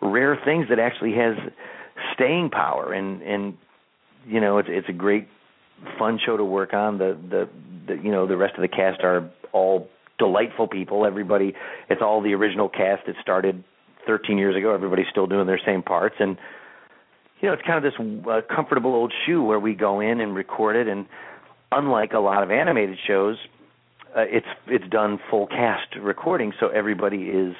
rare 0.01 0.37
things 0.43 0.67
that 0.69 0.79
actually 0.79 1.13
has 1.13 1.35
staying 2.13 2.49
power. 2.49 2.93
And 2.93 3.21
and 3.21 3.57
you 4.27 4.39
know 4.39 4.57
it's 4.57 4.69
it's 4.71 4.89
a 4.89 4.93
great 4.93 5.27
fun 5.97 6.19
show 6.25 6.37
to 6.37 6.45
work 6.45 6.73
on. 6.73 6.97
The 6.97 7.17
the, 7.29 7.49
the 7.87 8.01
you 8.01 8.11
know 8.11 8.27
the 8.27 8.37
rest 8.37 8.55
of 8.55 8.61
the 8.61 8.67
cast 8.67 9.01
are 9.01 9.29
all 9.51 9.89
delightful 10.17 10.67
people. 10.67 11.05
Everybody 11.05 11.53
it's 11.89 12.01
all 12.01 12.21
the 12.21 12.33
original 12.33 12.69
cast 12.69 13.05
that 13.07 13.15
started 13.21 13.63
13 14.07 14.37
years 14.37 14.55
ago. 14.55 14.73
Everybody's 14.73 15.07
still 15.11 15.27
doing 15.27 15.47
their 15.47 15.61
same 15.65 15.81
parts. 15.81 16.15
And 16.19 16.37
you 17.41 17.49
know 17.49 17.53
it's 17.53 17.63
kind 17.65 17.83
of 17.83 17.91
this 17.91 17.99
uh, 18.29 18.41
comfortable 18.53 18.93
old 18.93 19.13
shoe 19.25 19.43
where 19.43 19.59
we 19.59 19.73
go 19.73 19.99
in 19.99 20.21
and 20.21 20.35
record 20.35 20.75
it 20.75 20.87
and 20.87 21.05
unlike 21.75 22.13
a 22.13 22.19
lot 22.19 22.41
of 22.41 22.51
animated 22.51 22.97
shows, 23.05 23.37
uh, 24.15 24.21
it's 24.21 24.47
it's 24.67 24.87
done 24.89 25.19
full 25.29 25.45
cast 25.45 25.95
recording, 25.99 26.53
so 26.59 26.69
everybody 26.69 27.23
is 27.23 27.53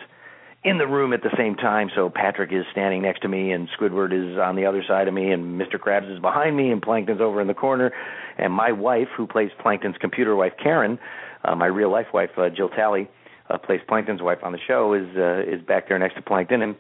in 0.64 0.78
the 0.78 0.88
room 0.88 1.14
at 1.14 1.22
the 1.22 1.30
same 1.38 1.56
time. 1.56 1.92
So 1.94 2.10
Patrick 2.10 2.52
is 2.52 2.66
standing 2.72 3.02
next 3.02 3.22
to 3.22 3.28
me, 3.28 3.52
and 3.52 3.68
Squidward 3.78 4.14
is 4.14 4.40
on 4.40 4.56
the 4.56 4.66
other 4.66 4.84
side 4.88 5.08
of 5.08 5.14
me, 5.14 5.32
and 5.32 5.60
Mr. 5.62 5.76
Krabs 5.76 6.12
is 6.12 6.20
behind 6.20 6.56
me, 6.56 6.72
and 6.72 6.82
Plankton's 6.82 7.22
over 7.22 7.42
in 7.42 7.48
the 7.48 7.54
corner, 7.54 7.92
and 8.38 8.54
my 8.54 8.72
wife, 8.72 9.10
who 9.16 9.28
plays 9.28 9.52
Plankton's 9.60 9.98
computer 10.00 10.36
wife, 10.36 10.54
Karen, 10.62 10.98
uh, 11.44 11.56
my 11.56 11.68
real 11.68 11.92
life 11.92 12.08
wife, 12.14 12.32
uh, 12.38 12.50
Jill 12.50 12.70
Talley, 12.70 13.10
uh, 13.50 13.58
plays 13.58 13.82
Plankton's 13.88 14.22
wife 14.22 14.40
on 14.42 14.54
the 14.54 14.60
show, 14.66 14.94
is 14.94 15.08
uh, 15.18 15.44
is 15.46 15.62
back 15.62 15.90
there 15.90 16.00
next 16.00 16.16
to 16.16 16.22
Plankton, 16.22 16.62
and 16.62 16.76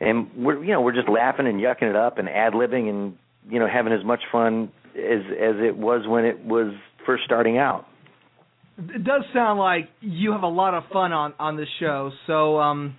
and 0.00 0.30
we're 0.36 0.62
you 0.62 0.72
know 0.72 0.80
we're 0.80 0.94
just 0.94 1.08
laughing 1.08 1.48
and 1.48 1.60
yucking 1.60 1.90
it 1.90 1.96
up 1.96 2.18
and 2.18 2.28
ad 2.28 2.52
libbing 2.52 2.88
and 2.88 3.18
you 3.50 3.58
know 3.58 3.66
having 3.66 3.92
as 3.92 4.04
much 4.04 4.22
fun 4.30 4.70
as 4.96 5.20
as 5.30 5.56
it 5.62 5.76
was 5.76 6.06
when 6.06 6.24
it 6.24 6.44
was 6.44 6.72
first 7.04 7.24
starting 7.24 7.58
out. 7.58 7.86
It 8.78 9.04
does 9.04 9.22
sound 9.32 9.58
like 9.58 9.88
you 10.00 10.32
have 10.32 10.42
a 10.42 10.48
lot 10.48 10.74
of 10.74 10.84
fun 10.92 11.12
on 11.12 11.34
on 11.38 11.56
this 11.56 11.68
show. 11.80 12.10
So 12.26 12.58
um 12.58 12.96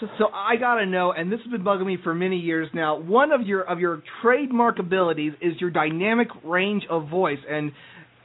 so, 0.00 0.06
so 0.18 0.24
I 0.32 0.56
gotta 0.56 0.86
know, 0.86 1.12
and 1.12 1.30
this 1.30 1.40
has 1.40 1.50
been 1.50 1.64
bugging 1.64 1.86
me 1.86 1.98
for 2.02 2.14
many 2.14 2.38
years 2.38 2.68
now. 2.72 2.98
One 2.98 3.32
of 3.32 3.42
your 3.46 3.62
of 3.62 3.80
your 3.80 4.02
trademark 4.22 4.78
abilities 4.78 5.32
is 5.40 5.60
your 5.60 5.70
dynamic 5.70 6.28
range 6.44 6.84
of 6.88 7.08
voice, 7.08 7.38
and 7.48 7.72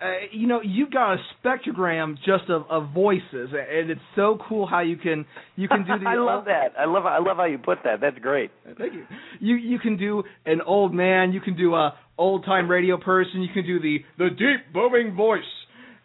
uh, 0.03 0.12
you 0.31 0.48
know 0.48 0.62
you've 0.62 0.91
got 0.91 1.13
a 1.13 1.17
spectrogram 1.43 2.15
just 2.17 2.50
of, 2.50 2.63
of 2.69 2.91
voices, 2.93 3.50
and 3.53 3.89
it's 3.89 4.01
so 4.15 4.38
cool 4.50 4.67
how 4.67 4.81
you 4.81 4.98
can 4.98 5.25
you 5.55 5.67
can 5.67 5.86
do 5.86 5.98
the. 6.03 6.10
I 6.10 6.15
love 6.15 6.45
that. 6.45 6.74
I 6.77 6.86
love 6.86 7.05
I 7.05 7.19
love 7.19 7.38
how 7.38 7.45
you 7.45 7.57
put 7.57 7.79
that. 7.86 8.01
That's 8.01 8.17
great. 8.19 8.51
Thank 8.77 8.93
you. 8.93 9.05
You 9.39 9.55
you 9.55 9.79
can 9.79 9.98
do 9.98 10.24
an 10.45 10.62
old 10.62 10.93
man. 10.93 11.31
You 11.33 11.41
can 11.41 11.55
do 11.55 11.74
a 11.75 11.93
old 12.17 12.45
time 12.45 12.69
radio 12.69 12.98
person. 12.98 13.41
You 13.41 13.53
can 13.53 13.65
do 13.65 13.79
the 13.79 14.00
the 14.17 14.29
deep 14.29 14.74
booming 14.74 15.15
voice. 15.15 15.41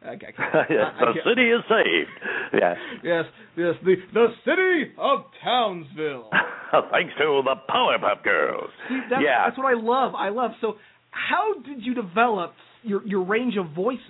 Okay. 0.06 0.28
yes, 0.70 0.92
the 1.00 1.14
city 1.28 1.50
is 1.50 1.60
saved. 1.68 2.10
Yeah. 2.54 2.74
Yes, 3.02 3.24
yes. 3.56 3.74
The 3.84 3.96
the 4.14 4.26
city 4.44 4.92
of 4.96 5.24
Townsville. 5.42 6.30
Thanks 6.92 7.14
to 7.18 7.42
the 7.44 7.56
Powerpuff 7.68 8.22
Girls. 8.22 8.70
See, 8.88 9.00
that's, 9.10 9.22
Yeah. 9.24 9.46
that's 9.46 9.58
what 9.58 9.66
I 9.66 9.74
love. 9.80 10.14
I 10.14 10.28
love. 10.28 10.52
So, 10.60 10.74
how 11.10 11.54
did 11.66 11.84
you 11.84 11.94
develop 11.94 12.52
your 12.82 13.06
your 13.06 13.22
range 13.22 13.56
of 13.56 13.70
voices? 13.70 14.02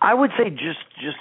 I 0.00 0.14
would 0.14 0.30
say 0.38 0.50
just 0.50 0.80
just 1.02 1.18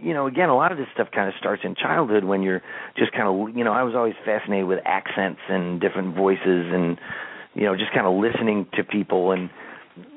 you 0.00 0.14
know 0.14 0.26
again 0.26 0.48
a 0.48 0.56
lot 0.56 0.72
of 0.72 0.78
this 0.78 0.88
stuff 0.94 1.08
kind 1.14 1.28
of 1.28 1.34
starts 1.38 1.62
in 1.64 1.74
childhood 1.74 2.24
when 2.24 2.42
you're 2.42 2.62
just 2.96 3.12
kind 3.12 3.28
of 3.28 3.56
you 3.56 3.64
know 3.64 3.72
I 3.72 3.82
was 3.82 3.94
always 3.94 4.14
fascinated 4.24 4.66
with 4.66 4.80
accents 4.84 5.40
and 5.48 5.80
different 5.80 6.16
voices 6.16 6.40
and 6.72 6.98
you 7.54 7.64
know 7.64 7.76
just 7.76 7.92
kind 7.92 8.06
of 8.06 8.14
listening 8.14 8.66
to 8.74 8.84
people 8.84 9.32
and 9.32 9.50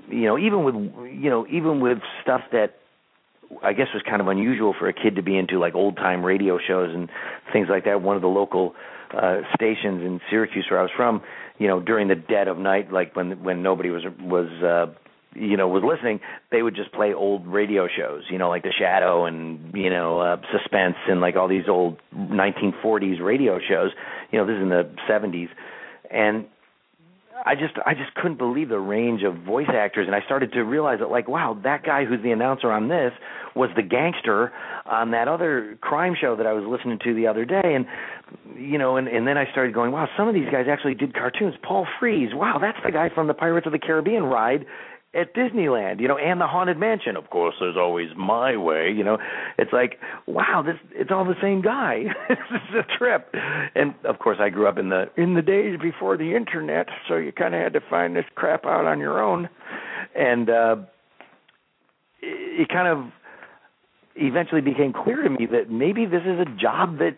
you 0.10 0.26
know 0.26 0.38
even 0.38 0.64
with 0.64 0.76
you 0.76 1.30
know 1.30 1.46
even 1.48 1.82
with 1.82 2.00
stuff 2.22 2.42
that 2.52 2.76
I 3.62 3.74
guess 3.74 3.88
was 3.94 4.02
kind 4.10 4.22
of 4.22 4.28
unusual 4.28 4.74
for 4.78 4.88
a 4.88 4.94
kid 4.94 5.16
to 5.18 5.22
be 5.22 5.38
into 5.38 5.60
like 5.60 5.76
old 5.76 5.98
time 5.98 6.26
radio 6.26 6.58
shows 6.66 6.94
and 6.94 7.10
things 7.52 7.68
like 7.70 7.86
that 7.86 8.02
one 8.02 8.16
of 8.16 8.22
the 8.22 8.28
local 8.28 8.74
uh 9.16 9.42
stations 9.54 10.02
in 10.02 10.20
Syracuse 10.30 10.66
where 10.70 10.80
I 10.80 10.84
was 10.84 10.92
from 10.96 11.22
you 11.60 11.68
know 11.68 11.80
during 11.80 12.08
the 12.08 12.16
dead 12.16 12.48
of 12.48 12.58
night 12.58 12.92
like 12.92 13.16
when 13.16 13.44
when 13.44 13.62
nobody 13.62 13.90
was 13.90 14.04
was 14.20 14.48
uh 14.64 14.92
you 15.36 15.58
know 15.58 15.68
was 15.68 15.84
listening 15.84 16.20
they 16.52 16.62
would 16.62 16.76
just 16.76 16.92
play 16.92 17.14
old 17.14 17.46
radio 17.48 17.88
shows 17.88 18.24
you 18.30 18.38
know 18.38 18.50
like 18.50 18.64
the 18.64 18.74
shadow 18.78 19.26
and 19.26 19.74
you 19.74 19.90
know 19.90 20.20
uh 20.20 20.38
suspense 20.52 20.96
and 21.08 21.22
like 21.22 21.36
all 21.36 21.48
these 21.48 21.68
old 21.68 21.98
1940s 22.16 23.22
radio 23.22 23.60
shows. 23.60 23.92
You 24.32 24.40
know 24.40 24.46
this 24.46 24.56
is 24.56 24.62
in 24.62 24.70
the 24.70 24.90
70s 25.10 25.50
and 26.10 26.46
I 27.46 27.56
just 27.56 27.74
I 27.86 27.94
just 27.94 28.14
couldn't 28.16 28.38
believe 28.38 28.70
the 28.70 28.80
range 28.80 29.24
of 29.24 29.36
voice 29.44 29.68
actors. 29.70 30.08
And 30.08 30.16
I 30.16 30.22
started 30.24 30.54
to 30.54 30.62
realize 30.64 31.00
that 31.00 31.10
like 31.10 31.28
wow 31.28 31.58
that 31.64 31.84
guy 31.84 32.06
who's 32.06 32.22
the 32.22 32.32
announcer 32.32 32.72
on 32.72 32.88
this 32.88 33.12
was 33.56 33.70
the 33.76 33.82
gangster 33.82 34.52
on 34.86 35.12
that 35.12 35.28
other 35.28 35.78
crime 35.82 36.16
show 36.20 36.36
that 36.36 36.46
I 36.46 36.54
was 36.54 36.64
listening 36.66 37.00
to 37.04 37.14
the 37.14 37.28
other 37.28 37.44
day. 37.44 37.62
And 37.64 37.86
you 38.56 38.78
know 38.78 38.98
and 38.98 39.08
and 39.08 39.28
then 39.28 39.38
I 39.38 39.50
started 39.52 39.74
going 39.74 39.92
wow 39.92 40.08
some 40.16 40.28
of 40.28 40.34
these 40.34 40.50
guys 40.52 40.68
actually 40.70 40.96
did 40.96 41.14
cartoons. 41.14 41.56
Paul 41.64 41.88
Frees 42.00 42.30
wow 42.34 42.60
that's 42.62 42.80
the 42.86 42.92
guy 42.92 43.10
from 43.14 43.28
the 43.28 43.34
Pirates 43.34 43.66
of 43.66 43.74
the 43.74 43.80
Caribbean 43.80 44.24
ride 44.24 44.66
at 45.14 45.36
Disneyland, 45.36 46.00
you 46.00 46.08
know, 46.08 46.18
and 46.18 46.42
the 46.42 46.48
Haunted 46.48 46.78
Mansion. 46.78 47.16
Of 47.16 47.30
course, 47.30 47.56
there's 47.60 47.78
always 47.78 48.10
my 48.18 48.58
way, 48.58 48.92
you 48.92 49.04
know. 49.04 49.20
It's 49.58 49.72
like, 49.72 50.00
wow, 50.26 50.64
this 50.66 50.76
it's 50.92 51.12
all 51.12 51.26
the 51.26 51.40
same 51.42 51.62
guy. 51.62 52.06
this 52.30 52.38
is 52.70 52.76
a 52.76 52.98
trip. 52.98 53.34
And 53.76 53.94
of 54.06 54.20
course, 54.20 54.38
I 54.40 54.50
grew 54.50 54.68
up 54.68 54.78
in 54.78 54.90
the 54.90 55.10
in 55.16 55.36
the 55.36 55.42
days 55.42 55.80
before 55.80 56.18
the 56.18 56.36
internet, 56.36 56.88
so 57.08 57.18
you 57.18 57.32
kind 57.32 57.54
of 57.54 57.62
had 57.62 57.74
to 57.74 57.82
find 57.90 58.16
this 58.16 58.26
crap 58.36 58.66
out 58.66 58.86
on 58.86 59.00
your 59.00 59.22
own. 59.22 59.50
And 60.16 60.50
uh 60.50 60.76
it, 62.22 62.62
it 62.62 62.70
kind 62.70 62.88
of 62.88 63.12
eventually 64.16 64.62
became 64.62 64.94
clear 64.94 65.22
to 65.22 65.30
me 65.30 65.48
that 65.48 65.70
maybe 65.70 66.06
this 66.06 66.22
is 66.22 66.40
a 66.40 66.46
job 66.46 67.00
that 67.00 67.18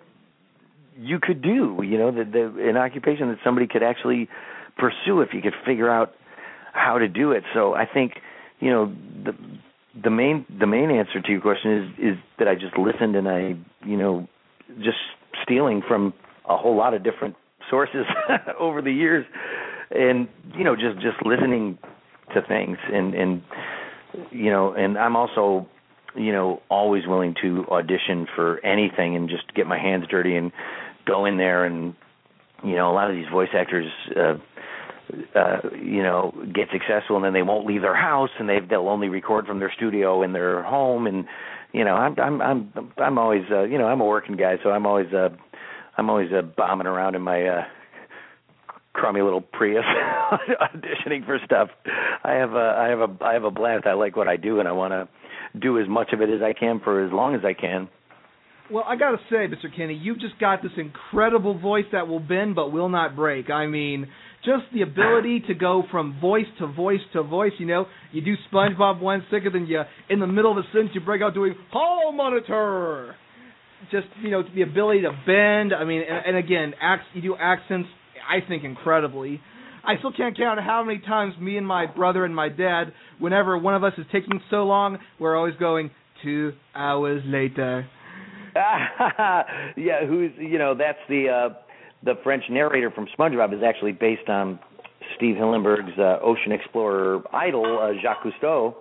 you 0.98 1.20
could 1.20 1.42
do, 1.42 1.82
you 1.84 1.98
know, 1.98 2.12
that 2.12 2.32
the, 2.32 2.70
an 2.70 2.78
occupation 2.78 3.28
that 3.30 3.38
somebody 3.44 3.68
could 3.68 3.84
actually 3.84 4.30
pursue 4.78 5.22
if 5.22 5.34
you 5.34 5.42
could 5.42 5.54
figure 5.66 5.90
out 5.90 6.14
how 6.76 7.00
to 7.00 7.08
do 7.08 7.32
it. 7.32 7.44
So 7.54 7.74
I 7.74 7.86
think, 7.92 8.14
you 8.60 8.70
know, 8.70 8.94
the 9.24 9.34
the 10.04 10.10
main 10.10 10.46
the 10.60 10.68
main 10.68 10.92
answer 10.92 11.22
to 11.22 11.32
your 11.32 11.42
question 11.42 11.72
is 11.98 12.14
is 12.14 12.18
that 12.38 12.48
I 12.48 12.56
just 12.56 12.78
listened 12.78 13.16
and 13.16 13.28
I, 13.28 13.56
you 13.86 13.98
know, 13.98 14.28
just 14.80 14.98
stealing 15.44 15.82
from 15.88 16.14
a 16.48 16.58
whole 16.58 16.76
lot 16.76 16.94
of 16.94 17.04
different 17.04 17.36
sources 17.70 18.06
over 18.60 18.82
the 18.82 18.92
years 18.92 19.26
and 19.92 20.28
you 20.56 20.64
know 20.64 20.76
just 20.76 20.96
just 20.96 21.18
listening 21.26 21.78
to 22.34 22.42
things 22.42 22.78
and 22.92 23.14
and 23.14 23.42
you 24.32 24.52
know 24.52 24.74
and 24.74 24.98
I'm 24.98 25.16
also 25.16 25.68
you 26.16 26.32
know 26.32 26.62
always 26.70 27.08
willing 27.08 27.36
to 27.42 27.66
audition 27.70 28.28
for 28.36 28.64
anything 28.66 29.16
and 29.16 29.30
just 29.30 29.54
get 29.56 29.68
my 29.68 29.80
hands 29.80 30.06
dirty 30.10 30.36
and 30.36 30.52
go 31.06 31.26
in 31.26 31.38
there 31.38 31.66
and 31.66 31.96
you 32.64 32.76
know 32.76 32.92
a 32.92 32.94
lot 32.94 33.10
of 33.10 33.16
these 33.16 33.28
voice 33.32 33.50
actors 33.54 33.92
uh 34.16 34.36
uh 35.36 35.58
you 35.82 36.04
know 36.04 36.34
get 36.54 36.68
successful 36.72 37.16
and 37.16 37.26
then 37.26 37.34
they 37.34 37.42
won't 37.44 37.66
leave 37.66 37.82
their 37.82 37.96
house 37.96 38.30
and 38.40 38.50
they 38.50 38.60
they'll 38.70 38.88
only 38.88 39.10
record 39.10 39.46
from 39.46 39.60
their 39.60 39.72
studio 39.76 40.24
in 40.24 40.34
their 40.34 40.64
home 40.64 41.08
and 41.08 41.26
you 41.74 41.84
know 41.84 41.96
i'm 41.96 42.20
i'm 42.20 42.42
i'm 42.42 42.92
i'm 42.98 43.18
always 43.18 43.44
uh 43.52 43.64
you 43.64 43.78
know 43.78 43.88
i'm 43.88 44.02
a 44.02 44.06
working 44.06 44.36
guy 44.36 44.56
so 44.64 44.70
i'm 44.70 44.86
always 44.86 45.12
uh 45.14 45.30
i'm 45.98 46.10
always 46.10 46.32
uh 46.32 46.42
bombing 46.42 46.88
around 46.88 47.16
in 47.16 47.22
my 47.22 47.46
uh 47.46 47.64
crummy 48.96 49.22
little 49.22 49.42
Prius 49.42 49.84
auditioning 50.62 51.26
for 51.26 51.38
stuff. 51.46 51.70
I 52.24 52.34
have 52.34 52.54
a 52.54 52.76
I 52.78 52.88
have 52.88 53.00
a 53.02 53.24
I 53.24 53.34
have 53.34 53.44
a 53.44 53.52
blast. 53.52 53.86
I 53.86 53.94
like 53.94 54.16
what 54.16 54.28
I 54.28 54.38
do 54.38 54.60
and 54.60 54.68
I 54.68 54.72
want 54.72 54.94
to 54.94 55.60
do 55.60 55.80
as 55.80 55.88
much 55.88 56.14
of 56.14 56.22
it 56.22 56.30
as 56.30 56.42
I 56.42 56.54
can 56.54 56.80
for 56.80 57.06
as 57.06 57.12
long 57.12 57.36
as 57.36 57.42
I 57.46 57.54
can. 57.54 57.90
Well, 58.72 58.84
I 58.88 58.96
gotta 58.96 59.18
say, 59.30 59.48
Mr. 59.48 59.76
Kenny, 59.76 59.94
you've 59.94 60.20
just 60.20 60.40
got 60.40 60.64
this 60.64 60.72
incredible 60.76 61.58
voice 61.60 61.86
that 61.92 62.08
will 62.08 62.20
bend 62.20 62.56
but 62.56 62.72
will 62.72 62.90
not 62.90 63.16
break. 63.16 63.52
I 63.52 63.68
mean, 63.68 64.08
just 64.44 64.64
the 64.74 64.82
ability 64.82 65.44
to 65.48 65.54
go 65.54 65.84
from 65.92 66.20
voice 66.20 66.48
to 66.60 66.68
voice 66.68 67.02
to 67.14 67.22
voice. 67.22 67.52
You 67.60 67.68
know, 67.68 67.86
you 68.12 68.24
do 68.24 68.34
SpongeBob 68.52 69.00
one 69.00 69.24
second, 69.30 69.54
then 69.54 69.68
you 69.68 69.82
in 70.10 70.20
the 70.20 70.26
middle 70.26 70.52
of 70.52 70.58
a 70.58 70.64
sentence 70.74 70.92
you 70.96 71.02
break 71.02 71.22
out 71.22 71.36
doing 71.36 71.54
hall 71.72 72.12
monitor. 72.12 73.16
Just 73.92 74.08
you 74.24 74.32
know, 74.32 74.42
the 74.56 74.64
ability 74.64 75.02
to 75.02 75.12
bend. 75.28 75.72
I 75.72 75.84
mean, 75.84 76.02
and, 76.02 76.36
and 76.36 76.38
again, 76.38 76.74
acts 76.82 77.06
you 77.14 77.22
do 77.22 77.36
accents. 77.40 77.88
I 78.28 78.48
think 78.48 78.64
incredibly. 78.64 79.42
I 79.84 80.00
still 80.00 80.12
can't 80.12 80.36
count 80.36 80.60
how 80.60 80.84
many 80.84 80.98
times 81.00 81.36
me 81.40 81.58
and 81.58 81.68
my 81.68 81.86
brother 81.86 82.26
and 82.26 82.36
my 82.36 82.50
dad, 82.50 82.86
whenever 83.20 83.56
one 83.60 83.76
of 83.76 83.84
us 83.84 83.94
is 84.00 84.06
taking 84.12 84.42
so 84.50 84.64
long, 84.64 84.98
we're 85.20 85.38
always 85.38 85.54
going 85.60 85.92
two 86.24 86.54
hours 86.74 87.22
later. 87.28 87.88
yeah, 89.76 90.06
who's 90.06 90.32
you 90.38 90.58
know 90.58 90.76
that's 90.76 91.00
the 91.10 91.30
uh 91.30 91.50
the 92.04 92.14
French 92.24 92.44
narrator 92.50 92.90
from 92.92 93.08
SpongeBob 93.08 93.54
is 93.54 93.64
actually 93.64 93.92
based 93.92 94.30
on 94.30 94.60
Steve 95.16 95.36
Hillenburg's 95.36 95.98
uh, 95.98 96.20
ocean 96.24 96.52
explorer 96.52 97.22
idol 97.34 97.80
uh, 97.80 97.92
Jacques 98.02 98.24
Cousteau, 98.24 98.76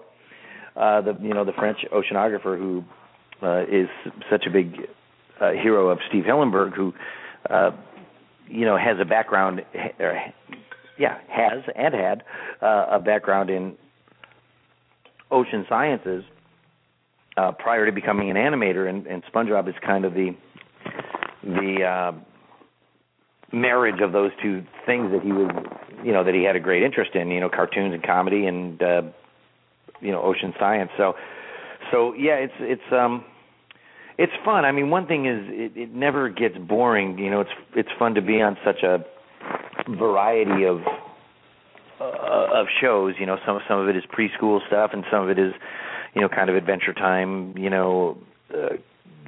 uh, 0.77 1.01
the 1.01 1.17
you 1.21 1.35
know 1.35 1.45
the 1.45 1.53
French 1.53 1.79
oceanographer 1.93 2.57
who 2.57 2.85
uh, 3.43 3.63
is 3.63 3.89
such 4.31 4.45
a 4.47 4.51
big 4.51 4.89
uh, 5.41 5.51
hero 5.51 5.89
of 5.89 5.99
Steve 6.09 6.25
Hillenburg, 6.25 6.75
who 6.75 6.95
uh, 7.51 7.71
you 8.49 8.65
know 8.65 8.77
has 8.77 8.99
a 9.01 9.05
background, 9.05 9.63
or, 9.99 10.21
yeah, 10.99 11.19
has 11.29 11.63
and 11.75 11.95
had 11.95 12.23
uh, 12.63 12.87
a 12.93 13.01
background 13.01 13.51
in 13.51 13.75
ocean 15.31 15.67
sciences 15.69 16.23
uh, 17.37 17.53
prior 17.53 17.87
to 17.87 17.93
becoming 17.93 18.31
an 18.31 18.37
animator, 18.37 18.89
and, 18.89 19.07
and 19.07 19.23
SpongeBob 19.33 19.69
is 19.69 19.75
kind 19.85 20.05
of 20.05 20.15
the 20.15 20.35
the 21.43 21.85
uh, 21.85 22.13
marriage 23.53 24.01
of 24.01 24.13
those 24.13 24.31
two 24.43 24.65
things 24.87 25.13
that 25.13 25.23
he 25.23 25.33
was, 25.33 25.51
you 26.03 26.13
know, 26.13 26.25
that 26.25 26.35
he 26.35 26.43
had 26.43 26.57
a 26.57 26.61
great 26.61 26.83
interest 26.83 27.15
in, 27.15 27.29
you 27.29 27.41
know, 27.41 27.51
cartoons 27.51 27.93
and 27.93 28.03
comedy 28.03 28.47
and 28.47 28.83
uh, 28.83 29.03
you 30.01 30.13
know 30.13 30.23
ocean 30.23 30.55
science. 30.59 30.91
So, 30.97 31.15
so 31.91 32.15
yeah, 32.15 32.35
it's 32.35 32.55
it's 32.61 32.93
um 32.93 33.25
it's 34.19 34.33
fun. 34.45 34.65
I 34.65 34.73
mean, 34.73 34.91
one 34.91 35.07
thing 35.07 35.27
is 35.27 35.41
it, 35.49 35.77
it 35.77 35.95
never 35.95 36.29
gets 36.29 36.57
boring. 36.57 37.19
You 37.19 37.31
know, 37.31 37.41
it's 37.41 37.51
it's 37.75 37.89
fun 37.99 38.15
to 38.15 38.23
be 38.23 38.41
on 38.41 38.57
such 38.65 38.83
a 38.83 39.05
variety 39.89 40.65
of 40.65 40.81
uh, 42.01 42.61
of 42.61 42.67
shows. 42.81 43.15
You 43.19 43.27
know, 43.27 43.39
some 43.47 43.61
some 43.69 43.81
of 43.81 43.89
it 43.89 43.97
is 43.97 44.05
preschool 44.05 44.65
stuff, 44.67 44.91
and 44.93 45.05
some 45.11 45.25
of 45.25 45.31
it 45.31 45.39
is 45.39 45.53
you 46.15 46.21
know 46.21 46.29
kind 46.29 46.49
of 46.49 46.57
adventure 46.57 46.93
time. 46.93 47.57
You 47.57 47.71
know, 47.71 48.19
uh, 48.53 48.77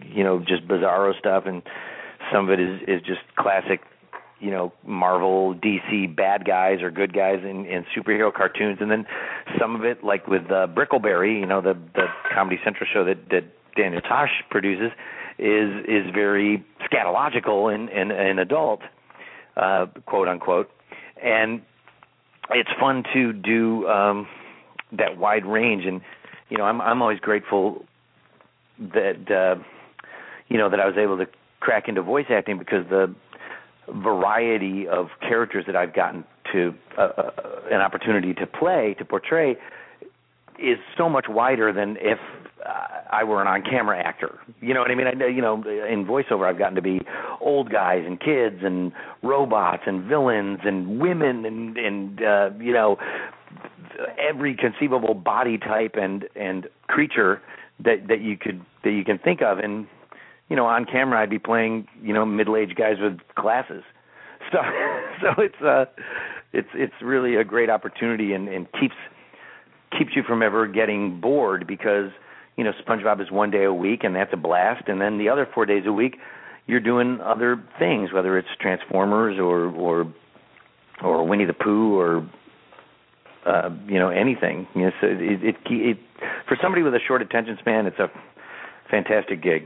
you 0.04 0.24
know 0.24 0.38
just 0.38 0.66
bizarro 0.66 1.18
stuff, 1.18 1.44
and 1.46 1.62
some 2.32 2.48
of 2.48 2.58
it 2.58 2.60
is 2.60 2.80
is 2.86 3.02
just 3.02 3.20
classic. 3.36 3.80
You 4.38 4.50
know, 4.50 4.72
Marvel, 4.84 5.54
DC 5.54 6.14
bad 6.14 6.44
guys 6.44 6.82
or 6.82 6.90
good 6.90 7.14
guys 7.14 7.38
in, 7.42 7.64
in 7.64 7.86
superhero 7.96 8.30
cartoons, 8.30 8.76
and 8.82 8.90
then 8.90 9.06
some 9.58 9.74
of 9.74 9.82
it, 9.86 10.04
like 10.04 10.26
with 10.26 10.44
uh, 10.50 10.66
Brickleberry, 10.66 11.40
you 11.40 11.46
know, 11.46 11.62
the 11.62 11.74
the 11.94 12.06
Comedy 12.34 12.58
Central 12.62 12.86
show 12.92 13.02
that 13.04 13.30
that 13.30 13.44
Daniel 13.76 14.02
Tosh 14.02 14.42
produces, 14.50 14.92
is 15.38 15.84
is 15.88 16.12
very 16.12 16.64
scatological 16.82 17.74
and 17.74 17.88
and, 17.88 18.12
and 18.12 18.38
adult, 18.38 18.80
uh, 19.56 19.86
quote 20.04 20.28
unquote, 20.28 20.70
and 21.22 21.62
it's 22.50 22.70
fun 22.78 23.04
to 23.14 23.32
do 23.32 23.88
um, 23.88 24.28
that 24.92 25.16
wide 25.16 25.46
range, 25.46 25.84
and 25.86 26.02
you 26.48 26.58
know, 26.58 26.64
I'm 26.64 26.80
I'm 26.80 27.02
always 27.02 27.20
grateful 27.20 27.84
that 28.78 29.30
uh, 29.30 29.62
you 30.48 30.58
know 30.58 30.70
that 30.70 30.80
I 30.80 30.86
was 30.86 30.96
able 30.96 31.18
to 31.18 31.26
crack 31.60 31.88
into 31.88 32.02
voice 32.02 32.26
acting 32.30 32.58
because 32.58 32.86
the 32.88 33.14
variety 33.88 34.86
of 34.88 35.08
characters 35.20 35.64
that 35.66 35.76
I've 35.76 35.94
gotten 35.94 36.24
to 36.52 36.74
uh, 36.98 37.00
uh, 37.00 37.30
an 37.70 37.80
opportunity 37.80 38.34
to 38.34 38.46
play 38.46 38.94
to 38.98 39.04
portray 39.04 39.56
is 40.58 40.78
so 40.96 41.08
much 41.08 41.26
wider 41.28 41.72
than 41.72 41.96
if 42.00 42.18
uh, 42.64 42.70
I 43.10 43.24
were 43.24 43.40
an 43.40 43.46
on-camera 43.46 43.98
actor. 43.98 44.38
You 44.60 44.74
know 44.74 44.80
what 44.80 44.90
I 44.90 44.94
mean? 44.94 45.06
I 45.06 45.26
you 45.26 45.42
know 45.42 45.54
in 45.56 46.06
voiceover 46.06 46.48
I've 46.48 46.58
gotten 46.58 46.76
to 46.76 46.82
be 46.82 47.00
old 47.40 47.70
guys 47.70 48.04
and 48.06 48.20
kids 48.20 48.56
and 48.62 48.92
robots 49.22 49.82
and 49.86 50.04
villains 50.04 50.60
and 50.64 51.00
women 51.00 51.44
and 51.44 51.76
and 51.76 52.22
uh, 52.22 52.50
you 52.58 52.72
know 52.72 52.98
every 54.18 54.54
conceivable 54.54 55.14
body 55.14 55.58
type 55.58 55.94
and 55.94 56.28
and 56.34 56.68
creature 56.88 57.40
that 57.84 58.08
that 58.08 58.20
you 58.20 58.36
could 58.36 58.64
that 58.84 58.90
you 58.90 59.04
can 59.04 59.18
think 59.18 59.42
of 59.42 59.58
and 59.58 59.86
you 60.48 60.56
know 60.56 60.66
on 60.66 60.84
camera 60.84 61.20
I'd 61.20 61.30
be 61.30 61.38
playing 61.38 61.86
you 62.02 62.12
know 62.12 62.24
middle-aged 62.24 62.76
guys 62.76 62.96
with 63.00 63.18
glasses. 63.34 63.82
So 64.52 64.58
so 65.22 65.42
it's 65.42 65.60
uh 65.60 65.86
it's 66.52 66.68
it's 66.74 66.94
really 67.02 67.34
a 67.34 67.42
great 67.42 67.68
opportunity 67.68 68.32
and 68.32 68.48
and 68.48 68.70
keeps 68.78 68.94
keeps 69.98 70.14
you 70.14 70.22
from 70.22 70.42
ever 70.42 70.68
getting 70.68 71.20
bored 71.20 71.66
because 71.66 72.10
you 72.56 72.62
know 72.62 72.72
SpongeBob 72.86 73.20
is 73.20 73.30
one 73.30 73.50
day 73.50 73.64
a 73.64 73.74
week 73.74 74.04
and 74.04 74.14
that's 74.14 74.32
a 74.32 74.36
blast, 74.36 74.88
and 74.88 75.00
then 75.00 75.18
the 75.18 75.28
other 75.28 75.48
four 75.52 75.66
days 75.66 75.82
a 75.84 75.92
week 75.92 76.18
you're 76.66 76.80
doing 76.80 77.20
other 77.20 77.62
things, 77.78 78.12
whether 78.12 78.36
it's 78.38 78.48
Transformers 78.60 79.38
or 79.38 79.68
or 79.70 80.12
or 81.02 81.26
Winnie 81.26 81.44
the 81.44 81.52
Pooh 81.52 81.98
or 81.98 82.28
uh, 83.46 83.70
you 83.86 83.98
know 83.98 84.08
anything. 84.08 84.66
You 84.74 84.82
know, 84.82 84.90
so 85.00 85.06
it, 85.06 85.42
it, 85.42 85.56
it 85.70 85.98
for 86.48 86.56
somebody 86.62 86.82
with 86.82 86.94
a 86.94 87.00
short 87.06 87.22
attention 87.22 87.56
span, 87.60 87.86
it's 87.86 87.98
a 87.98 88.08
fantastic 88.90 89.42
gig. 89.42 89.62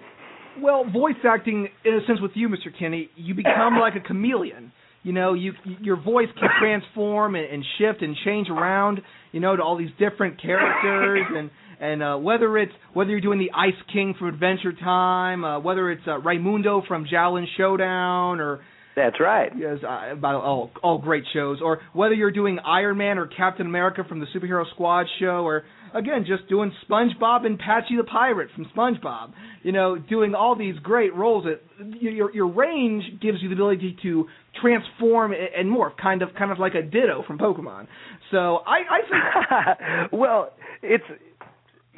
Well, 0.61 0.85
voice 0.85 1.15
acting, 1.25 1.69
in 1.85 1.95
a 1.95 2.07
sense, 2.07 2.21
with 2.21 2.33
you, 2.35 2.49
Mr. 2.49 2.77
Kenny, 2.77 3.09
you 3.17 3.35
become 3.35 3.79
like 3.79 3.95
a 3.95 4.01
chameleon. 4.01 4.73
You 5.03 5.13
know, 5.13 5.33
you 5.33 5.53
your 5.81 5.97
voice 5.97 6.29
can 6.39 6.49
transform 6.61 7.35
and, 7.35 7.47
and 7.47 7.65
shift 7.79 8.03
and 8.03 8.15
change 8.25 8.49
around. 8.51 9.01
You 9.33 9.41
know, 9.41 9.57
to 9.57 9.63
all 9.63 9.79
these 9.79 9.91
different 9.99 10.41
characters 10.43 11.27
and 11.35 11.51
and 11.81 12.03
uh, 12.03 12.17
whether 12.17 12.59
it's 12.59 12.73
whether 12.93 13.11
you're 13.11 13.23
doing 13.23 13.39
the 13.39 13.51
Ice 13.57 13.81
King 13.93 14.15
from 14.19 14.29
Adventure 14.29 14.73
Time, 14.73 15.45
uh, 15.45 15.61
whether 15.61 15.91
it's 15.91 16.03
uh, 16.07 16.19
Raimundo 16.19 16.83
from 16.87 17.07
Xiaolin 17.07 17.47
Showdown, 17.57 18.41
or 18.41 18.61
that's 18.97 19.21
right. 19.21 19.53
Yes, 19.57 19.79
uh, 19.83 20.13
about 20.13 20.43
all 20.43 20.71
all 20.83 20.99
great 20.99 21.25
shows, 21.33 21.61
or 21.63 21.81
whether 21.93 22.15
you're 22.15 22.31
doing 22.31 22.59
Iron 22.65 22.99
Man 22.99 23.19
or 23.19 23.27
Captain 23.27 23.67
America 23.67 24.03
from 24.09 24.21
the 24.21 24.27
Superhero 24.35 24.69
Squad 24.71 25.07
show, 25.19 25.45
or 25.47 25.65
again 25.95 26.25
just 26.27 26.49
doing 26.49 26.73
SpongeBob 26.89 27.47
and 27.47 27.59
Patchy 27.59 27.97
the 27.97 28.05
Pirate 28.05 28.51
from 28.55 28.67
SpongeBob. 28.77 29.33
You 29.63 29.73
know, 29.73 29.97
doing 29.97 30.35
all 30.35 30.57
these 30.57 30.77
great 30.83 31.15
roles. 31.15 31.45
That 31.45 31.61
your 32.01 32.35
your 32.35 32.49
range 32.49 33.05
gives 33.21 33.39
you 33.43 33.49
the 33.49 33.55
ability 33.55 33.97
to 34.03 34.27
transform 34.61 35.33
and 35.33 35.71
morph, 35.71 35.97
kind 35.97 36.23
of 36.23 36.31
kind 36.37 36.51
of 36.51 36.59
like 36.59 36.75
a 36.75 36.83
Ditto 36.83 37.23
from 37.27 37.39
Pokemon. 37.39 37.87
So 38.31 38.59
I 38.67 38.81
I 38.91 40.07
think 40.11 40.13
well, 40.21 40.53
it's 40.83 41.05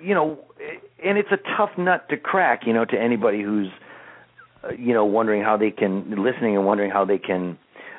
you 0.03 0.15
know, 0.15 0.39
and 1.05 1.17
it's 1.17 1.29
a 1.31 1.39
tough 1.57 1.71
nut 1.79 2.09
to 2.11 2.17
crack, 2.17 2.63
you 2.67 2.73
know, 2.73 2.85
to 2.85 3.01
anybody 3.01 3.43
who's, 3.43 3.69
you 4.79 4.95
know, 4.95 5.05
wondering 5.05 5.43
how 5.43 5.57
they 5.57 5.71
can 5.71 6.11
listening 6.23 6.57
and 6.57 6.67
wondering 6.67 6.91
how 6.91 7.05
they 7.05 7.19
can 7.19 7.59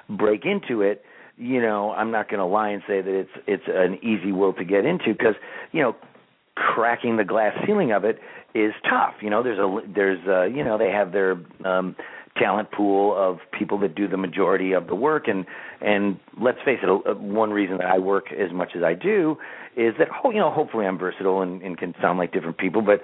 break 0.09 0.45
into 0.45 0.81
it. 0.81 1.03
You 1.37 1.61
know, 1.61 1.91
I'm 1.91 2.11
not 2.11 2.29
going 2.29 2.39
to 2.39 2.45
lie 2.45 2.69
and 2.69 2.83
say 2.87 3.01
that 3.01 3.13
it's 3.13 3.31
it's 3.47 3.63
an 3.67 3.99
easy 4.03 4.31
world 4.31 4.57
to 4.57 4.65
get 4.65 4.85
into 4.85 5.13
because 5.13 5.35
you 5.71 5.81
know, 5.81 5.95
cracking 6.55 7.17
the 7.17 7.23
glass 7.23 7.53
ceiling 7.65 7.91
of 7.91 8.03
it 8.05 8.19
is 8.53 8.73
tough. 8.87 9.15
You 9.21 9.29
know, 9.29 9.43
there's 9.43 9.59
a 9.59 9.79
there's 9.93 10.25
a, 10.27 10.55
you 10.55 10.63
know 10.63 10.77
they 10.77 10.91
have 10.91 11.11
their 11.11 11.37
um 11.65 11.95
talent 12.37 12.71
pool 12.71 13.15
of 13.15 13.39
people 13.57 13.77
that 13.79 13.95
do 13.95 14.07
the 14.07 14.17
majority 14.17 14.73
of 14.73 14.87
the 14.87 14.95
work 14.95 15.27
and 15.27 15.45
and 15.81 16.19
let's 16.41 16.57
face 16.65 16.79
it 16.81 17.17
one 17.19 17.51
reason 17.51 17.77
that 17.77 17.85
I 17.85 17.99
work 17.99 18.31
as 18.31 18.51
much 18.51 18.71
as 18.75 18.81
I 18.81 18.95
do 18.95 19.37
is 19.75 19.93
that 19.99 20.07
you 20.25 20.39
know 20.39 20.49
hopefully 20.49 20.85
I'm 20.85 20.97
versatile 20.97 21.41
and, 21.41 21.61
and 21.61 21.77
can 21.77 21.93
sound 22.01 22.17
like 22.17 22.33
different 22.33 22.57
people 22.57 22.81
but 22.81 23.01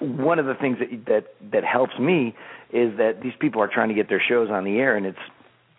one 0.00 0.38
of 0.38 0.46
the 0.46 0.54
things 0.54 0.78
that 0.78 1.06
that 1.06 1.34
that 1.52 1.64
helps 1.64 1.98
me 1.98 2.34
is 2.72 2.96
that 2.98 3.20
these 3.22 3.32
people 3.40 3.62
are 3.62 3.68
trying 3.68 3.88
to 3.88 3.94
get 3.94 4.08
their 4.08 4.22
shows 4.26 4.50
on 4.50 4.64
the 4.64 4.78
air 4.78 4.96
and 4.96 5.06
it's 5.06 5.18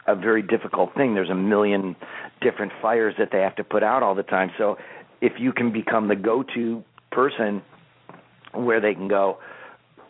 a 0.08 0.16
very 0.16 0.42
difficult 0.42 0.94
thing 0.96 1.14
there's 1.14 1.30
a 1.30 1.36
million 1.36 1.96
different 2.42 2.72
fires 2.82 3.14
that 3.18 3.30
they 3.32 3.40
have 3.40 3.56
to 3.56 3.64
put 3.64 3.84
out 3.84 4.04
all 4.04 4.16
the 4.16 4.24
time 4.24 4.52
so 4.58 4.78
if 5.22 5.34
you 5.38 5.52
can 5.52 5.72
become 5.72 6.08
the 6.08 6.16
go-to 6.16 6.84
person 7.12 7.62
where 8.54 8.80
they 8.80 8.94
can 8.94 9.08
go 9.08 9.38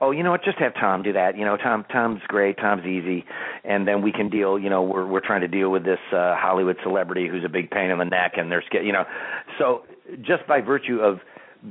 oh, 0.02 0.12
you 0.12 0.24
know 0.24 0.32
what, 0.32 0.44
just 0.44 0.58
have 0.60 0.74
Tom 0.76 1.04
do 1.04 1.14
that. 1.14 1.38
You 1.38 1.46
know, 1.46 1.58
Tom 1.58 1.86
Tom's 1.92 2.22
great, 2.28 2.58
Tom's 2.58 2.86
easy, 2.86 3.26
and 3.64 3.88
then 3.88 4.02
we 4.02 4.12
can 4.12 4.30
deal. 4.30 4.60
You 4.60 4.70
know, 4.70 4.84
we're 4.84 5.06
we're 5.06 5.26
trying 5.26 5.42
to 5.42 5.48
deal 5.48 5.70
with 5.70 5.84
this 5.84 6.00
uh, 6.12 6.36
Hollywood 6.36 6.78
celebrity 6.84 7.28
who's 7.28 7.44
a 7.44 7.50
big 7.50 7.70
pain 7.70 7.90
in 7.90 7.98
the 7.98 8.06
neck, 8.06 8.34
and 8.38 8.52
they're. 8.52 8.64
You 8.72 8.92
know, 8.92 9.06
so 9.58 9.84
just 10.22 10.48
by 10.48 10.62
virtue 10.62 11.00
of 11.00 11.20